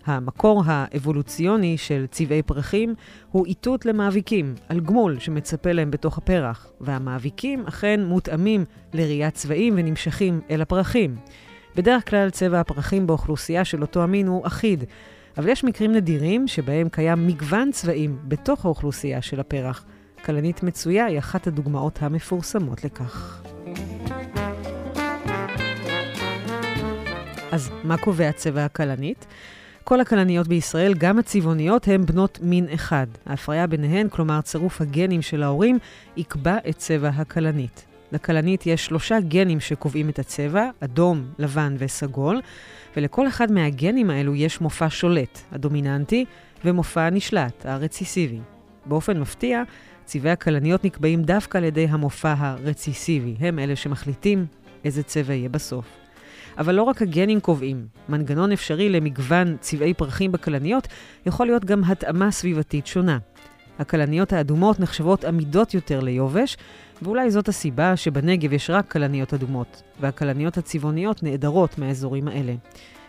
[0.05, 2.95] המקור האבולוציוני של צבעי פרחים
[3.31, 10.41] הוא איתות למאביקים, על גמול שמצפה להם בתוך הפרח, והמאביקים אכן מותאמים לראיית צבעים ונמשכים
[10.49, 11.15] אל הפרחים.
[11.75, 14.83] בדרך כלל צבע הפרחים באוכלוסייה של אותו המין הוא אחיד,
[15.37, 19.85] אבל יש מקרים נדירים שבהם קיים מגוון צבעים בתוך האוכלוסייה של הפרח.
[20.25, 23.43] כלנית מצויה היא אחת הדוגמאות המפורסמות לכך.
[27.51, 29.25] אז מה קובע צבע הכלנית?
[29.83, 33.07] כל הכלניות בישראל, גם הצבעוניות, הן בנות מין אחד.
[33.25, 35.79] ההפריה ביניהן, כלומר צירוף הגנים של ההורים,
[36.17, 37.85] יקבע את צבע הכלנית.
[38.11, 42.41] לכלנית יש שלושה גנים שקובעים את הצבע, אדום, לבן וסגול,
[42.97, 46.25] ולכל אחד מהגנים האלו יש מופע שולט, הדומיננטי,
[46.65, 48.39] ומופע הנשלט, הרציסיבי.
[48.85, 49.63] באופן מפתיע,
[50.05, 53.35] צבעי הכלניות נקבעים דווקא על ידי המופע הרציסיבי.
[53.39, 54.45] הם אלה שמחליטים
[54.85, 56.02] איזה צבע יהיה בסוף.
[56.57, 57.87] אבל לא רק הגנים קובעים.
[58.09, 60.87] מנגנון אפשרי למגוון צבעי פרחים בכלניות
[61.25, 63.17] יכול להיות גם התאמה סביבתית שונה.
[63.79, 66.57] הכלניות האדומות נחשבות עמידות יותר ליובש,
[67.01, 72.53] ואולי זאת הסיבה שבנגב יש רק כלניות אדומות, והכלניות הצבעוניות נעדרות מהאזורים האלה.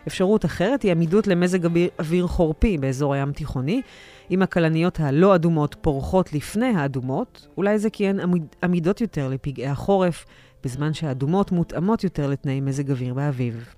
[0.07, 1.59] אפשרות אחרת היא עמידות למזג
[1.99, 3.82] אוויר חורפי באזור הים תיכוני.
[4.30, 8.18] אם הכלניות הלא אדומות פורחות לפני האדומות, אולי זה כי הן
[8.62, 10.24] עמידות יותר לפגעי החורף,
[10.65, 13.75] בזמן שהאדומות מותאמות יותר לתנאי מזג אוויר באביב.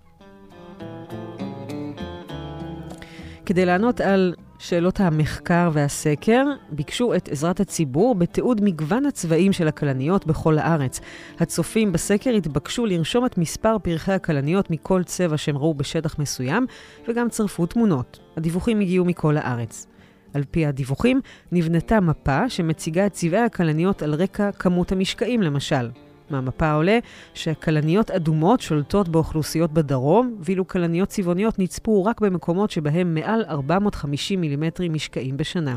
[3.46, 10.26] כדי לענות על שאלות המחקר והסקר, ביקשו את עזרת הציבור בתיעוד מגוון הצבעים של הכלניות
[10.26, 11.00] בכל הארץ.
[11.40, 16.66] הצופים בסקר התבקשו לרשום את מספר פרחי הכלניות מכל צבע שהם ראו בשטח מסוים,
[17.08, 18.18] וגם צרפו תמונות.
[18.36, 19.86] הדיווחים הגיעו מכל הארץ.
[20.34, 21.20] על פי הדיווחים,
[21.52, 25.90] נבנתה מפה שמציגה את צבעי הכלניות על רקע כמות המשקעים למשל.
[26.30, 26.98] מהמפה עולה
[27.34, 34.92] שכלניות אדומות שולטות באוכלוסיות בדרום, ואילו כלניות צבעוניות נצפו רק במקומות שבהם מעל 450 מילימטרים
[34.92, 35.76] משקעים בשנה.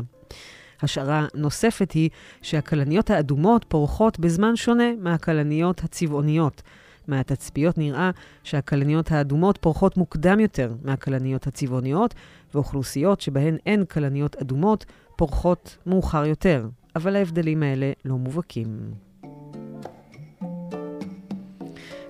[0.82, 2.10] השערה נוספת היא
[2.42, 6.62] שהכלניות האדומות פורחות בזמן שונה מהכלניות הצבעוניות.
[7.08, 8.10] מהתצפיות נראה
[8.44, 12.14] שהכלניות האדומות פורחות מוקדם יותר מהכלניות הצבעוניות,
[12.54, 14.84] ואוכלוסיות שבהן אין כלניות אדומות
[15.16, 19.09] פורחות מאוחר יותר, אבל ההבדלים האלה לא מובהקים.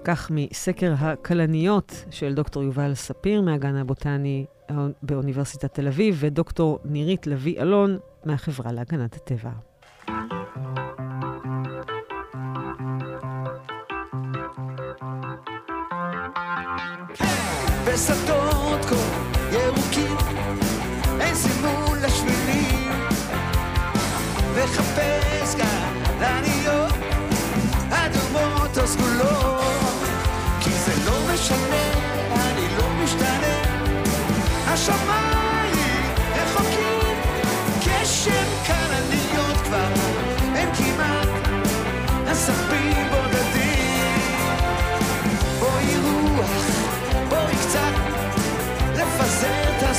[0.04, 4.46] כך מסקר הכלניות של דוקטור יובל ספיר מהגן הבוטני
[5.02, 9.50] באוניברסיטת תל אביב ודוקטור נירית לביא אלון מהחברה להגנת הטבע.
[17.86, 18.39] בשדות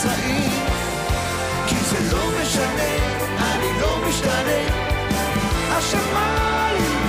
[0.03, 0.51] הזרעים,
[1.67, 2.93] כי זה לא משנה,
[3.39, 4.61] אני לא משתנה.
[5.69, 6.21] השמיים
[6.71, 7.00] רחוקים,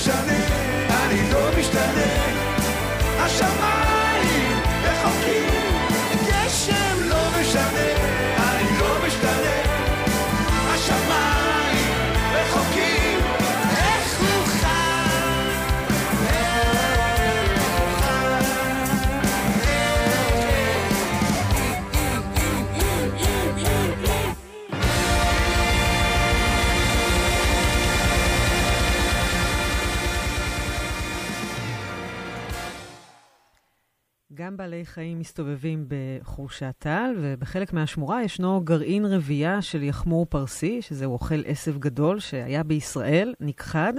[0.00, 0.46] משנה,
[1.04, 2.06] אני לא משתנה.
[3.18, 3.59] השמיים
[34.60, 41.40] בעלי חיים מסתובבים בחורשת טל, ובחלק מהשמורה ישנו גרעין רבייה של יחמור פרסי, שזהו אוכל
[41.46, 43.92] עשב גדול שהיה בישראל, נכחד,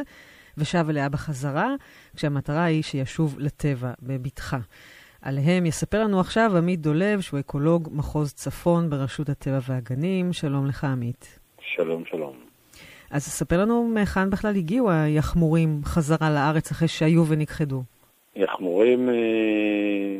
[0.57, 1.75] ושב אליה בחזרה,
[2.15, 4.57] כשהמטרה היא שישוב לטבע בבטחה.
[5.21, 10.33] עליהם יספר לנו עכשיו עמית דולב, שהוא אקולוג מחוז צפון ברשות הטבע והגנים.
[10.33, 11.39] שלום לך, עמית.
[11.61, 12.33] שלום, שלום.
[13.11, 17.83] אז ספר לנו מהיכן בכלל הגיעו היחמורים חזרה לארץ אחרי שהיו ונכחדו.
[18.35, 20.10] יחמורים, אה,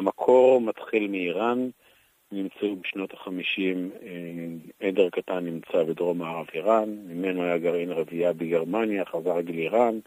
[0.00, 1.68] המקור מתחיל מאיראן,
[2.32, 9.04] נמצאו בשנות החמישים, אה, עדר קטן נמצא בדרום מערב איראן, ממנו היה גרעין רבייה בגרמניה,
[9.04, 9.98] חזר גיל איראן,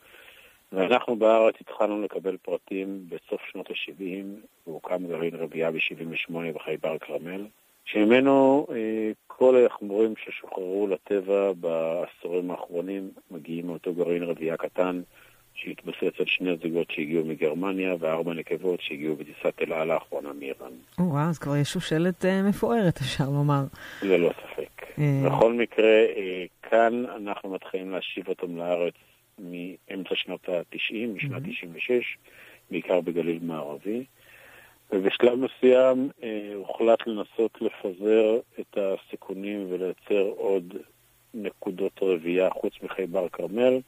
[0.72, 4.26] ואנחנו בארץ התחלנו לקבל פרטים בסוף שנות ה-70,
[4.68, 7.46] והוקם גרעין רבייה ב-78 בחייבר כרמל,
[7.86, 15.02] שממנו אה, כל היחמורים ששוחררו לטבע בעשורים האחרונים מגיעים מאותו גרעין רבייה קטן,
[15.56, 20.72] שהתבסס על שני זוגות שהגיעו מגרמניה וארבע נקבות שהגיעו בטיסת אל על האחרונה מאיראן.
[21.00, 23.64] וואו, אז כבר יש שושלת uh, מפוארת, אפשר לומר.
[24.02, 24.86] ללא ספק.
[25.00, 28.94] אה, בכל מקרה, אה, כאן אנחנו מתחילים להשיב אותם לארץ
[29.40, 32.18] מאמצע שנות ה-90, משנת 96,
[32.72, 34.04] בעיקר בגליל מערבי.
[34.92, 40.74] ובשלב מסוים אה, הוחלט לנסות לפזר את הסיכונים ולייצר עוד
[41.34, 43.80] נקודות רבייה חוץ מחייבר כרמל.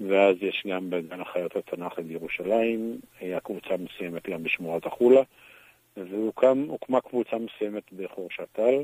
[0.00, 5.22] ואז יש גם בגן החיות התנ"ך בירושלים, היה קבוצה מסוימת גם בשמורת החולה,
[5.96, 8.82] והוקמה קבוצה מסוימת בחורשת טל,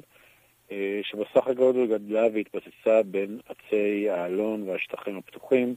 [0.72, 5.74] אה, שבסך הכל גדלה והתבססה בין עצי האלון והשטחים הפתוחים,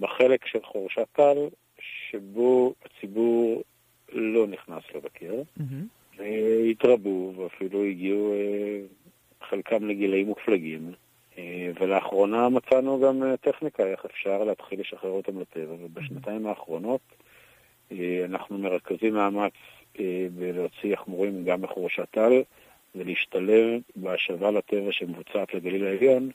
[0.00, 1.36] בחלק של חורשת טל,
[1.80, 3.62] שבו הציבור
[4.12, 5.42] לא נכנס לבקר,
[6.18, 8.80] והתרבו ואפילו הגיעו אה,
[9.48, 10.92] חלקם לגילאים מופלגים.
[11.38, 17.00] אה, ולאחרונה מצאנו גם אה, טכניקה איך אפשר להתחיל לשחרר אותם לטבע, ובשנתיים האחרונות
[17.92, 19.52] אה, אנחנו מרכזים מאמץ
[20.34, 22.42] בלהוציא יחמורים גם בחורשת טל
[22.94, 26.30] ולהשתלב בהשבה לטבע שמבוצעת לגליל העליון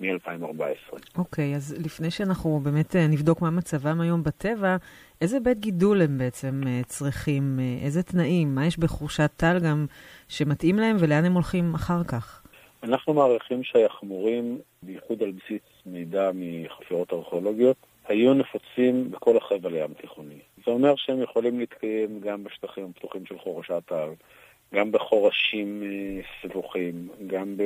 [0.00, 0.98] מ-2014.
[1.18, 4.76] אוקיי, אז לפני שאנחנו באמת נבדוק מה מצבם היום בטבע,
[5.20, 7.58] איזה בית גידול הם בעצם צריכים?
[7.82, 8.54] איזה תנאים?
[8.54, 9.86] מה יש בחורשת טל גם
[10.28, 12.41] שמתאים להם ולאן הם הולכים אחר כך?
[12.82, 17.76] אנחנו מעריכים שהיחמורים, בייחוד על בסיס מידע מחפירות ארכיאולוגיות,
[18.08, 20.38] היו נפוצים בכל החבל הים התיכוני.
[20.66, 24.08] זה אומר שהם יכולים להתקיים גם בשטחים הפתוחים של חורשת טל,
[24.74, 27.56] גם בחורשים אה, סבוכים, גם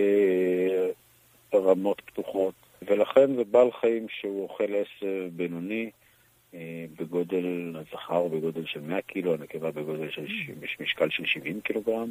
[1.53, 5.91] ברמות פתוחות, ולכן זה בעל חיים שהוא אוכל עשר בינוני,
[6.55, 10.51] אה, בגודל הזכר בגודל של 100 קילו, הנקבה בגודל של ש-
[10.81, 12.11] משקל של 70 קילוגרם,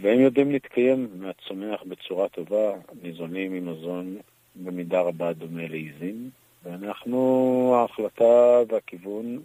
[0.00, 4.16] והם יודעים להתקיים מהצומח בצורה טובה, ניזונים ממזון
[4.56, 6.30] במידה רבה דומה לעיזים,
[6.64, 9.40] ואנחנו, ההחלטה והכיוון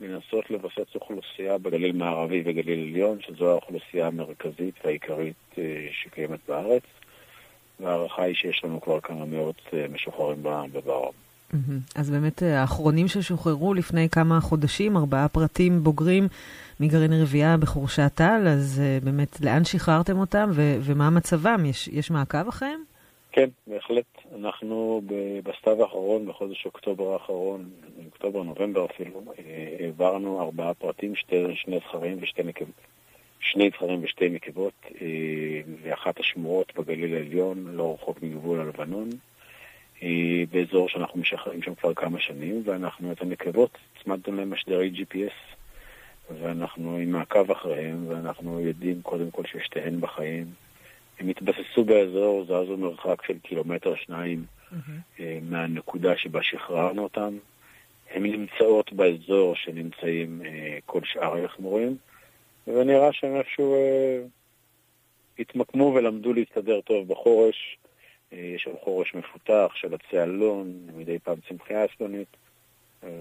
[0.00, 6.82] לנסות לבסס אוכלוסייה בגליל מערבי וגליל עליון, שזו האוכלוסייה המרכזית והעיקרית אה, שקיימת בארץ,
[7.80, 10.42] וההערכה היא שיש לנו כבר כמה מאות אה, משוחררים
[10.72, 11.21] בדרום.
[11.94, 16.28] אז באמת אה, האחרונים ששוחררו לפני כמה חודשים, ארבעה פרטים בוגרים
[16.80, 21.64] מגרעין רבייה בחורשת טל, אז אה, באמת לאן שחררתם אותם ו- ומה מצבם?
[21.64, 22.82] יש, יש מעקב אחריהם?
[23.32, 24.04] כן, בהחלט.
[24.38, 25.02] אנחנו
[25.44, 27.70] בסתיו האחרון, בחודש אוקטובר האחרון,
[28.06, 32.92] אוקטובר, נובמבר אפילו, אה, העברנו ארבעה פרטים, שתי, שני זכרים ושתי נקבות.
[33.40, 34.72] שני זכרים ושתי נקבות,
[35.82, 39.08] ואחת השמורות בגליל העליון, לא רחוק מגבול הלבנון,
[40.50, 45.56] באזור שאנחנו משחררים שם כבר כמה שנים, ואנחנו את הנקבות הצמדנו להם משדרי GPS,
[46.40, 50.46] ואנחנו עם מעקב אחריהם, ואנחנו יודעים קודם כל ששתיהן בחיים.
[51.18, 54.44] הם התבססו באזור, זזו מרחק של קילומטר שניים
[55.20, 57.36] אה, מהנקודה שבה שחררנו אותם.
[58.10, 61.96] הן נמצאות באזור שנמצאים אה, כל שאר היחמורים,
[62.66, 64.20] ונראה שהם איפשהו אה,
[65.38, 67.76] התמקמו ולמדו להסתדר טוב בחורש.
[68.32, 72.36] אה, יש שם חורש מפותח של עצי אלון, מדי פעם צמחייה אסלונית,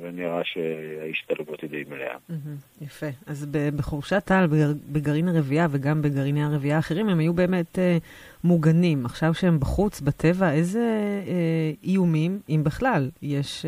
[0.01, 2.15] ונראה שההשתלבות היא די מלאה.
[2.29, 2.55] מהמם.
[2.81, 3.05] יפה.
[3.27, 3.45] אז
[3.75, 7.97] בחורשת טל, בגר- בגרעין הרבייה וגם בגרעיני הרבייה האחרים, הם היו באמת אה,
[8.43, 9.05] מוגנים.
[9.05, 10.79] עכשיו שהם בחוץ, בטבע, איזה
[11.27, 13.65] אה, איומים, אם בכלל, יש,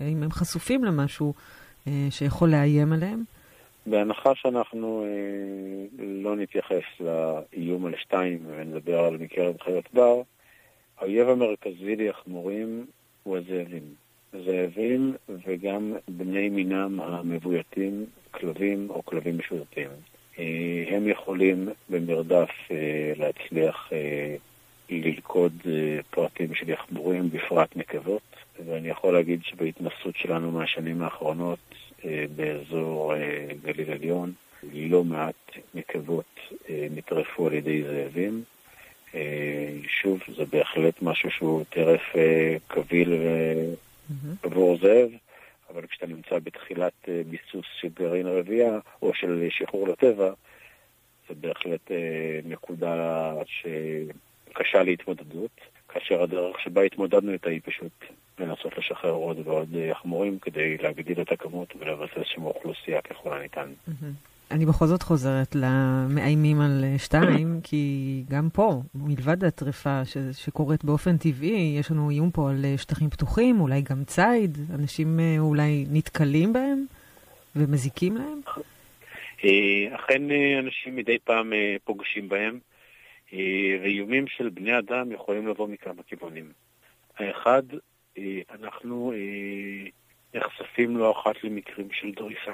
[0.00, 1.34] אה, אם הם חשופים למשהו
[1.88, 3.22] אה, שיכול לאיים עליהם?
[3.86, 5.86] בהנחה שאנחנו אה,
[6.22, 10.22] לא נתייחס לאיום על שתיים ונדבר על מקרב חיות בר,
[10.98, 12.86] האויב המרכזי ליחמורים
[13.22, 13.82] הוא הזאבים.
[14.44, 15.14] זאבים
[15.46, 19.88] וגם בני מינם המבויתים, כלבים או כלבים משוטטים.
[20.38, 24.36] אה, הם יכולים במרדף אה, להצליח אה,
[24.90, 25.52] ללכוד
[26.10, 28.22] פרטים של יחמורים, בפרט נקבות,
[28.66, 31.58] ואני יכול להגיד שבהתנסות שלנו מהשנים האחרונות
[32.36, 33.12] באזור
[33.62, 34.32] גליל עליון,
[34.72, 36.40] לא מעט נקבות
[36.70, 38.42] נטרפו על ידי זאבים.
[39.14, 43.74] אה, שוב, זה בהחלט משהו שהוא טרף אה, קביל ו-
[44.42, 45.10] עבור זאב,
[45.70, 50.32] אבל כשאתה נמצא בתחילת אה, ביסוס של גרעין רבייה או של שחרור לטבע,
[51.28, 57.92] זה בהחלט אה, נקודה שקשה להתמודדות, כאשר הדרך שבה התמודדנו איתה היא פשוט
[58.38, 63.72] לנסות לשחרר עוד ועוד אה, יחמורים כדי להגדיל את הכמות ולבסס שם אוכלוסייה ככל הניתן.
[63.86, 64.14] מהמם.
[64.50, 70.84] אני בכל זאת חוזרת למאיימים על אה, שתיים, כי גם פה, מלבד הטרפה ש- שקורית
[70.84, 75.36] באופן טבעי, יש לנו איום פה על אה, שטחים פתוחים, אולי גם ציד, אנשים אה,
[75.38, 76.84] אולי נתקלים בהם
[77.56, 78.40] ומזיקים להם?
[79.94, 80.22] אכן
[80.58, 81.52] אנשים מדי פעם
[81.84, 82.58] פוגשים בהם,
[83.82, 86.52] ואיומים של בני אדם יכולים לבוא מכמה כיוונים.
[87.18, 87.62] האחד,
[88.50, 89.12] אנחנו
[90.34, 92.52] נחשפים לא אחת למקרים של דריסה.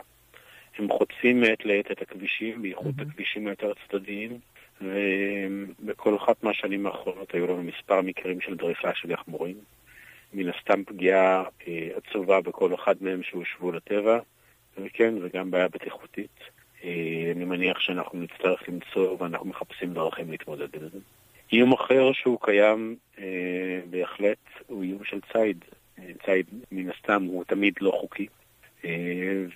[0.79, 4.39] הם חוטפים מעת לעת את הכבישים, בייחוד את הכבישים היותר צדדיים,
[4.81, 9.57] ובכל אחת מהשנים האחרונות היו לנו מספר מקרים של דריסה של יחמורים.
[10.35, 14.19] מן הסתם פגיעה אה, עצובה בכל אחד מהם שהושבו לטבע,
[14.79, 16.41] וכן, וגם בעיה בטיחותית.
[16.85, 20.99] אה, אני מניח שאנחנו נצטרך למצוא ואנחנו מחפשים דרכים להתמודד עם זה.
[21.53, 25.65] איום אחר שהוא קיים אה, בהחלט הוא איום של ציד.
[25.99, 28.27] אה, ציד מן הסתם הוא תמיד לא חוקי,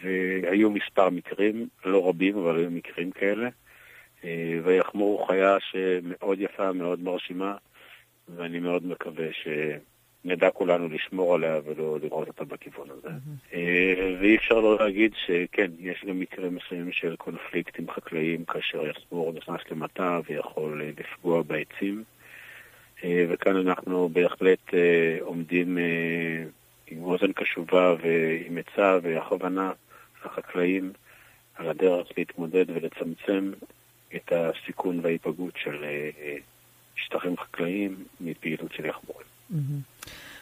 [0.03, 3.49] והיו מספר מקרים, לא רבים אבל היו מקרים כאלה,
[4.25, 7.57] אה, ויחמור הוא חיה שמאוד יפה, מאוד מרשימה,
[8.37, 13.09] ואני מאוד מקווה שנדע כולנו לשמור עליה ולא לראות אותה בכיוון הזה.
[13.55, 19.33] אה, ואי אפשר לא להגיד שכן, יש גם מקרים מסוימים של קונפליקטים חקלאיים כאשר יחמור
[19.33, 22.05] נכנס למטע ויכול אה, לפגוע בעצים.
[23.05, 26.45] אה, וכאן אנחנו בהחלט אה, עומדים אה,
[26.91, 29.73] עם אוזן קשובה ועם עצה והכוונה
[30.25, 30.93] לחקלאים
[31.57, 33.53] על הדרך להתמודד ולצמצם
[34.17, 36.37] את הסיכון וההיפגעות של אה, אה,
[36.97, 39.27] שטחים חקלאיים מפעילות של יחמורים.
[39.51, 39.81] מהמם.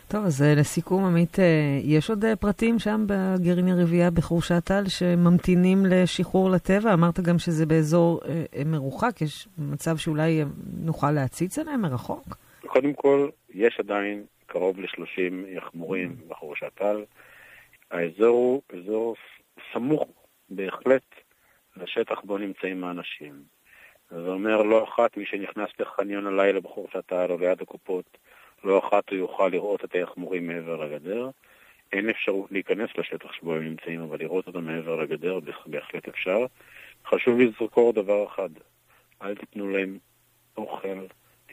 [0.08, 1.36] טוב, אז אה, לסיכום, עמית,
[1.82, 6.92] יש עוד פרטים שם בגרעין הרביעייה בחורשת טל שממתינים לשחרור לטבע?
[6.92, 8.20] אמרת גם שזה באזור
[8.66, 10.44] מרוחק, יש מצב שאולי
[10.80, 12.36] נוכל להציץ עליהם מרחוק?
[12.66, 17.04] קודם כל, יש עדיין קרוב ל-30 יחמורים בחורשת טל.
[17.90, 19.16] האזור הוא אזור
[19.72, 20.08] סמוך
[20.48, 21.02] בהחלט
[21.76, 23.42] לשטח בו נמצאים האנשים.
[24.10, 28.18] זה אומר לא אחת מי שנכנס לחניון הלילה בחורשת טל או ליד הקופות,
[28.64, 31.30] לא אחת הוא יוכל לראות את היחמורים מעבר לגדר.
[31.92, 36.46] אין אפשרות להיכנס לשטח שבו הם נמצאים, אבל לראות אותם מעבר לגדר בהח- בהחלט אפשר.
[37.06, 38.48] חשוב לזכור דבר אחד,
[39.22, 39.98] אל תיתנו להם
[40.56, 40.98] אוכל,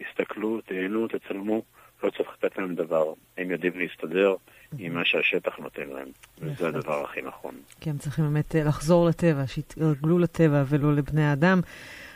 [0.03, 1.61] תסתכלו, תהנו, תצלמו,
[2.03, 3.13] לא צריך לתת להם דבר.
[3.37, 4.35] הם יודעים להסתדר
[4.77, 7.55] עם מה שהשטח נותן להם, וזה הדבר הכי נכון.
[7.81, 11.61] כי הם צריכים באמת אה, לחזור לטבע, שיתרגלו לטבע ולא לבני האדם.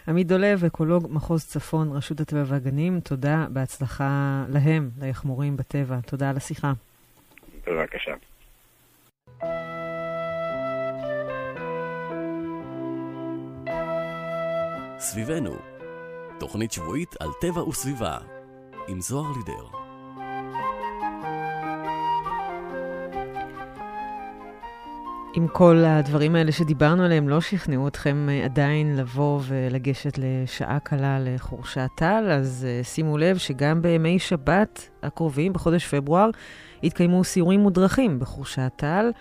[0.08, 6.00] עמית דולב, אקולוג מחוז צפון, רשות הטבע והגנים, תודה, בהצלחה להם, ליחמורים בטבע.
[6.08, 6.74] תודה על השיחה.
[7.68, 8.14] בבקשה.
[15.00, 15.56] סביבנו,
[16.40, 18.18] תוכנית שבועית על טבע וסביבה,
[18.88, 19.86] עם זוהר לידר.
[25.38, 31.18] אם כל הדברים האלה שדיברנו עליהם לא שכנעו אתכם אה, עדיין לבוא ולגשת לשעה קלה
[31.20, 36.30] לחורשת טל, אז uh, שימו לב שגם בימי שבת הקרובים, בחודש פברואר,
[36.84, 39.12] יתקיימו סיורים מודרכים בחורשת טל,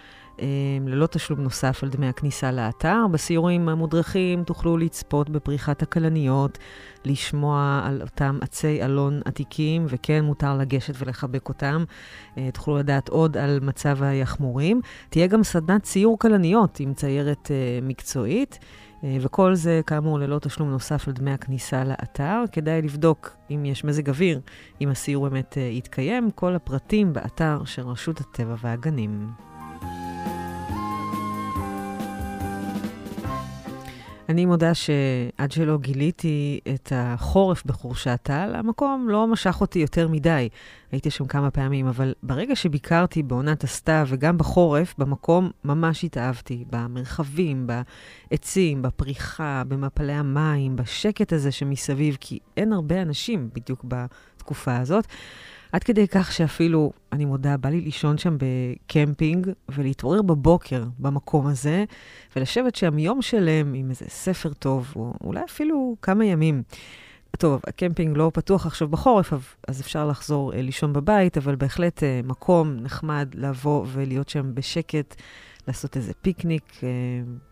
[0.87, 3.07] ללא תשלום נוסף על דמי הכניסה לאתר.
[3.11, 6.59] בסיורים המודרכים תוכלו לצפות בפריחת הכלניות,
[7.05, 11.85] לשמוע על אותם עצי אלון עתיקים, וכן, מותר לגשת ולחבק אותם.
[12.35, 14.80] Uh, תוכלו לדעת עוד על מצב היחמורים.
[15.09, 18.59] תהיה גם סדנת ציור כלניות עם ציירת uh, מקצועית,
[19.20, 22.45] וכל זה, כאמור, ללא תשלום נוסף על דמי הכניסה לאתר.
[22.53, 24.41] כדאי לבדוק אם יש מזג אוויר,
[24.80, 26.30] אם הסיור באמת יתקיים.
[26.30, 29.30] כל הפרטים באתר של רשות הטבע והגנים.
[34.29, 40.49] אני מודה שעד שלא גיליתי את החורף בחורשת טל, המקום לא משך אותי יותר מדי.
[40.93, 46.64] הייתי שם כמה פעמים, אבל ברגע שביקרתי בעונת הסתיו וגם בחורף, במקום ממש התאהבתי.
[46.70, 47.66] במרחבים,
[48.31, 55.07] בעצים, בפריחה, במפלי המים, בשקט הזה שמסביב, כי אין הרבה אנשים בדיוק בתקופה הזאת.
[55.75, 61.85] עד כדי כך שאפילו, אני מודה, בא לי לישון שם בקמפינג ולהתעורר בבוקר במקום הזה,
[62.37, 66.62] ולשבת שם יום שלם עם איזה ספר טוב, או אולי אפילו כמה ימים.
[67.39, 69.33] טוב, הקמפינג לא פתוח עכשיו בחורף,
[69.68, 75.14] אז אפשר לחזור אה, לישון בבית, אבל בהחלט אה, מקום נחמד לבוא ולהיות שם בשקט,
[75.68, 76.89] לעשות איזה פיקניק, אה,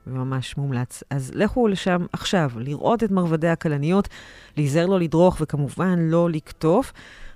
[0.06, 1.02] ממש מומלץ.
[1.10, 4.08] אז לכו לשם עכשיו, לראות את מרבדי הכלניות,
[4.56, 6.92] להיזהר לא לדרוך וכמובן לא לקטוף.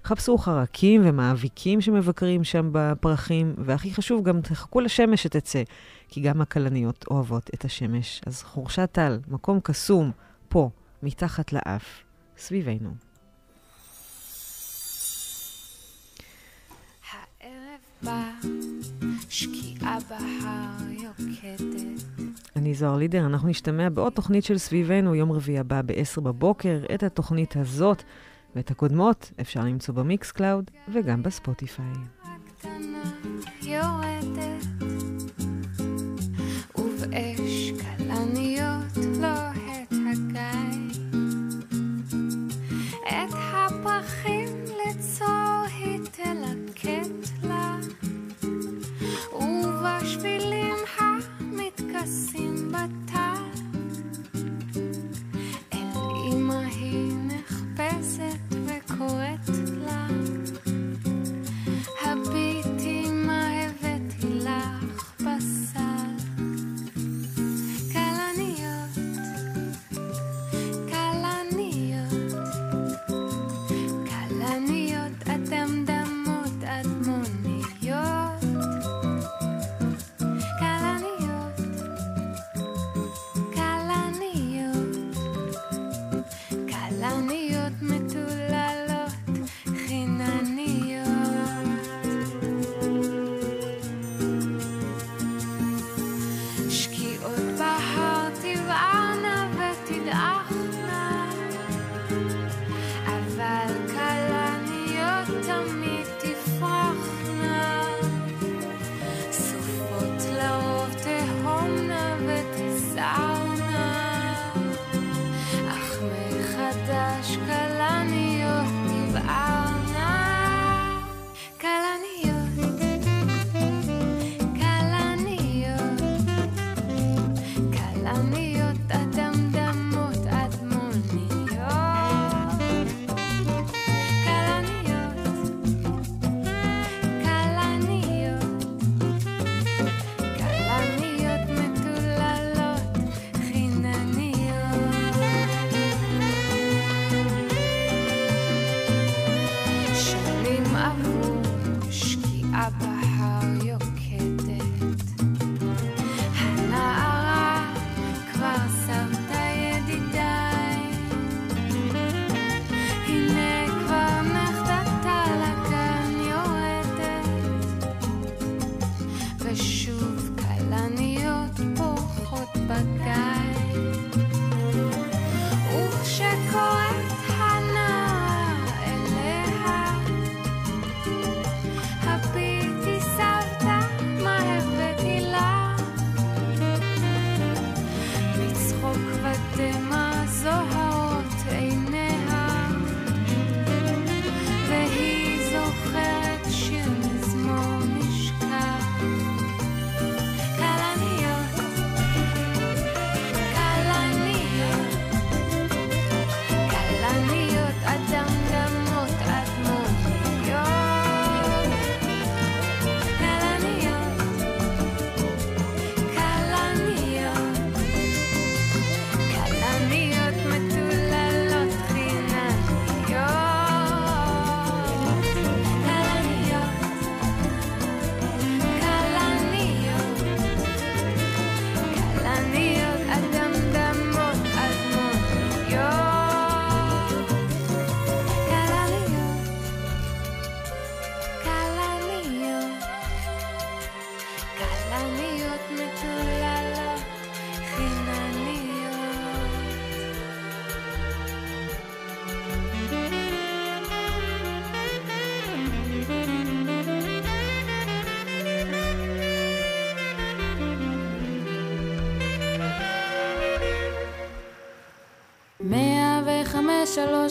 [0.06, 5.62] חפשו חרקים ומאביקים שמבקרים שם בפרחים, והכי חשוב, גם תחכו לשמש שתצא,
[6.08, 8.20] כי גם הכלניות אוהבות את השמש.
[8.26, 10.10] אז חורשת טל, מקום קסום,
[10.48, 10.70] פה,
[11.02, 12.02] מתחת לאף,
[12.38, 12.90] סביבנו.
[17.10, 18.30] הערב בא,
[19.28, 22.02] שקיעה בהר יוקדת.
[22.56, 26.78] אני זוהר לידר, אנחנו נשתמע בעוד תוכנית של סביבנו, יום רביעי הבא ב-10 בבוקר.
[26.94, 28.02] את התוכנית הזאת
[28.56, 31.92] ואת הקודמות אפשר למצוא במיקס קלאוד וגם בספוטיפיי.
[36.78, 38.96] ובאש כלניות
[50.98, 53.05] המתכסים בטל,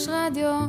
[0.08, 0.65] Radio.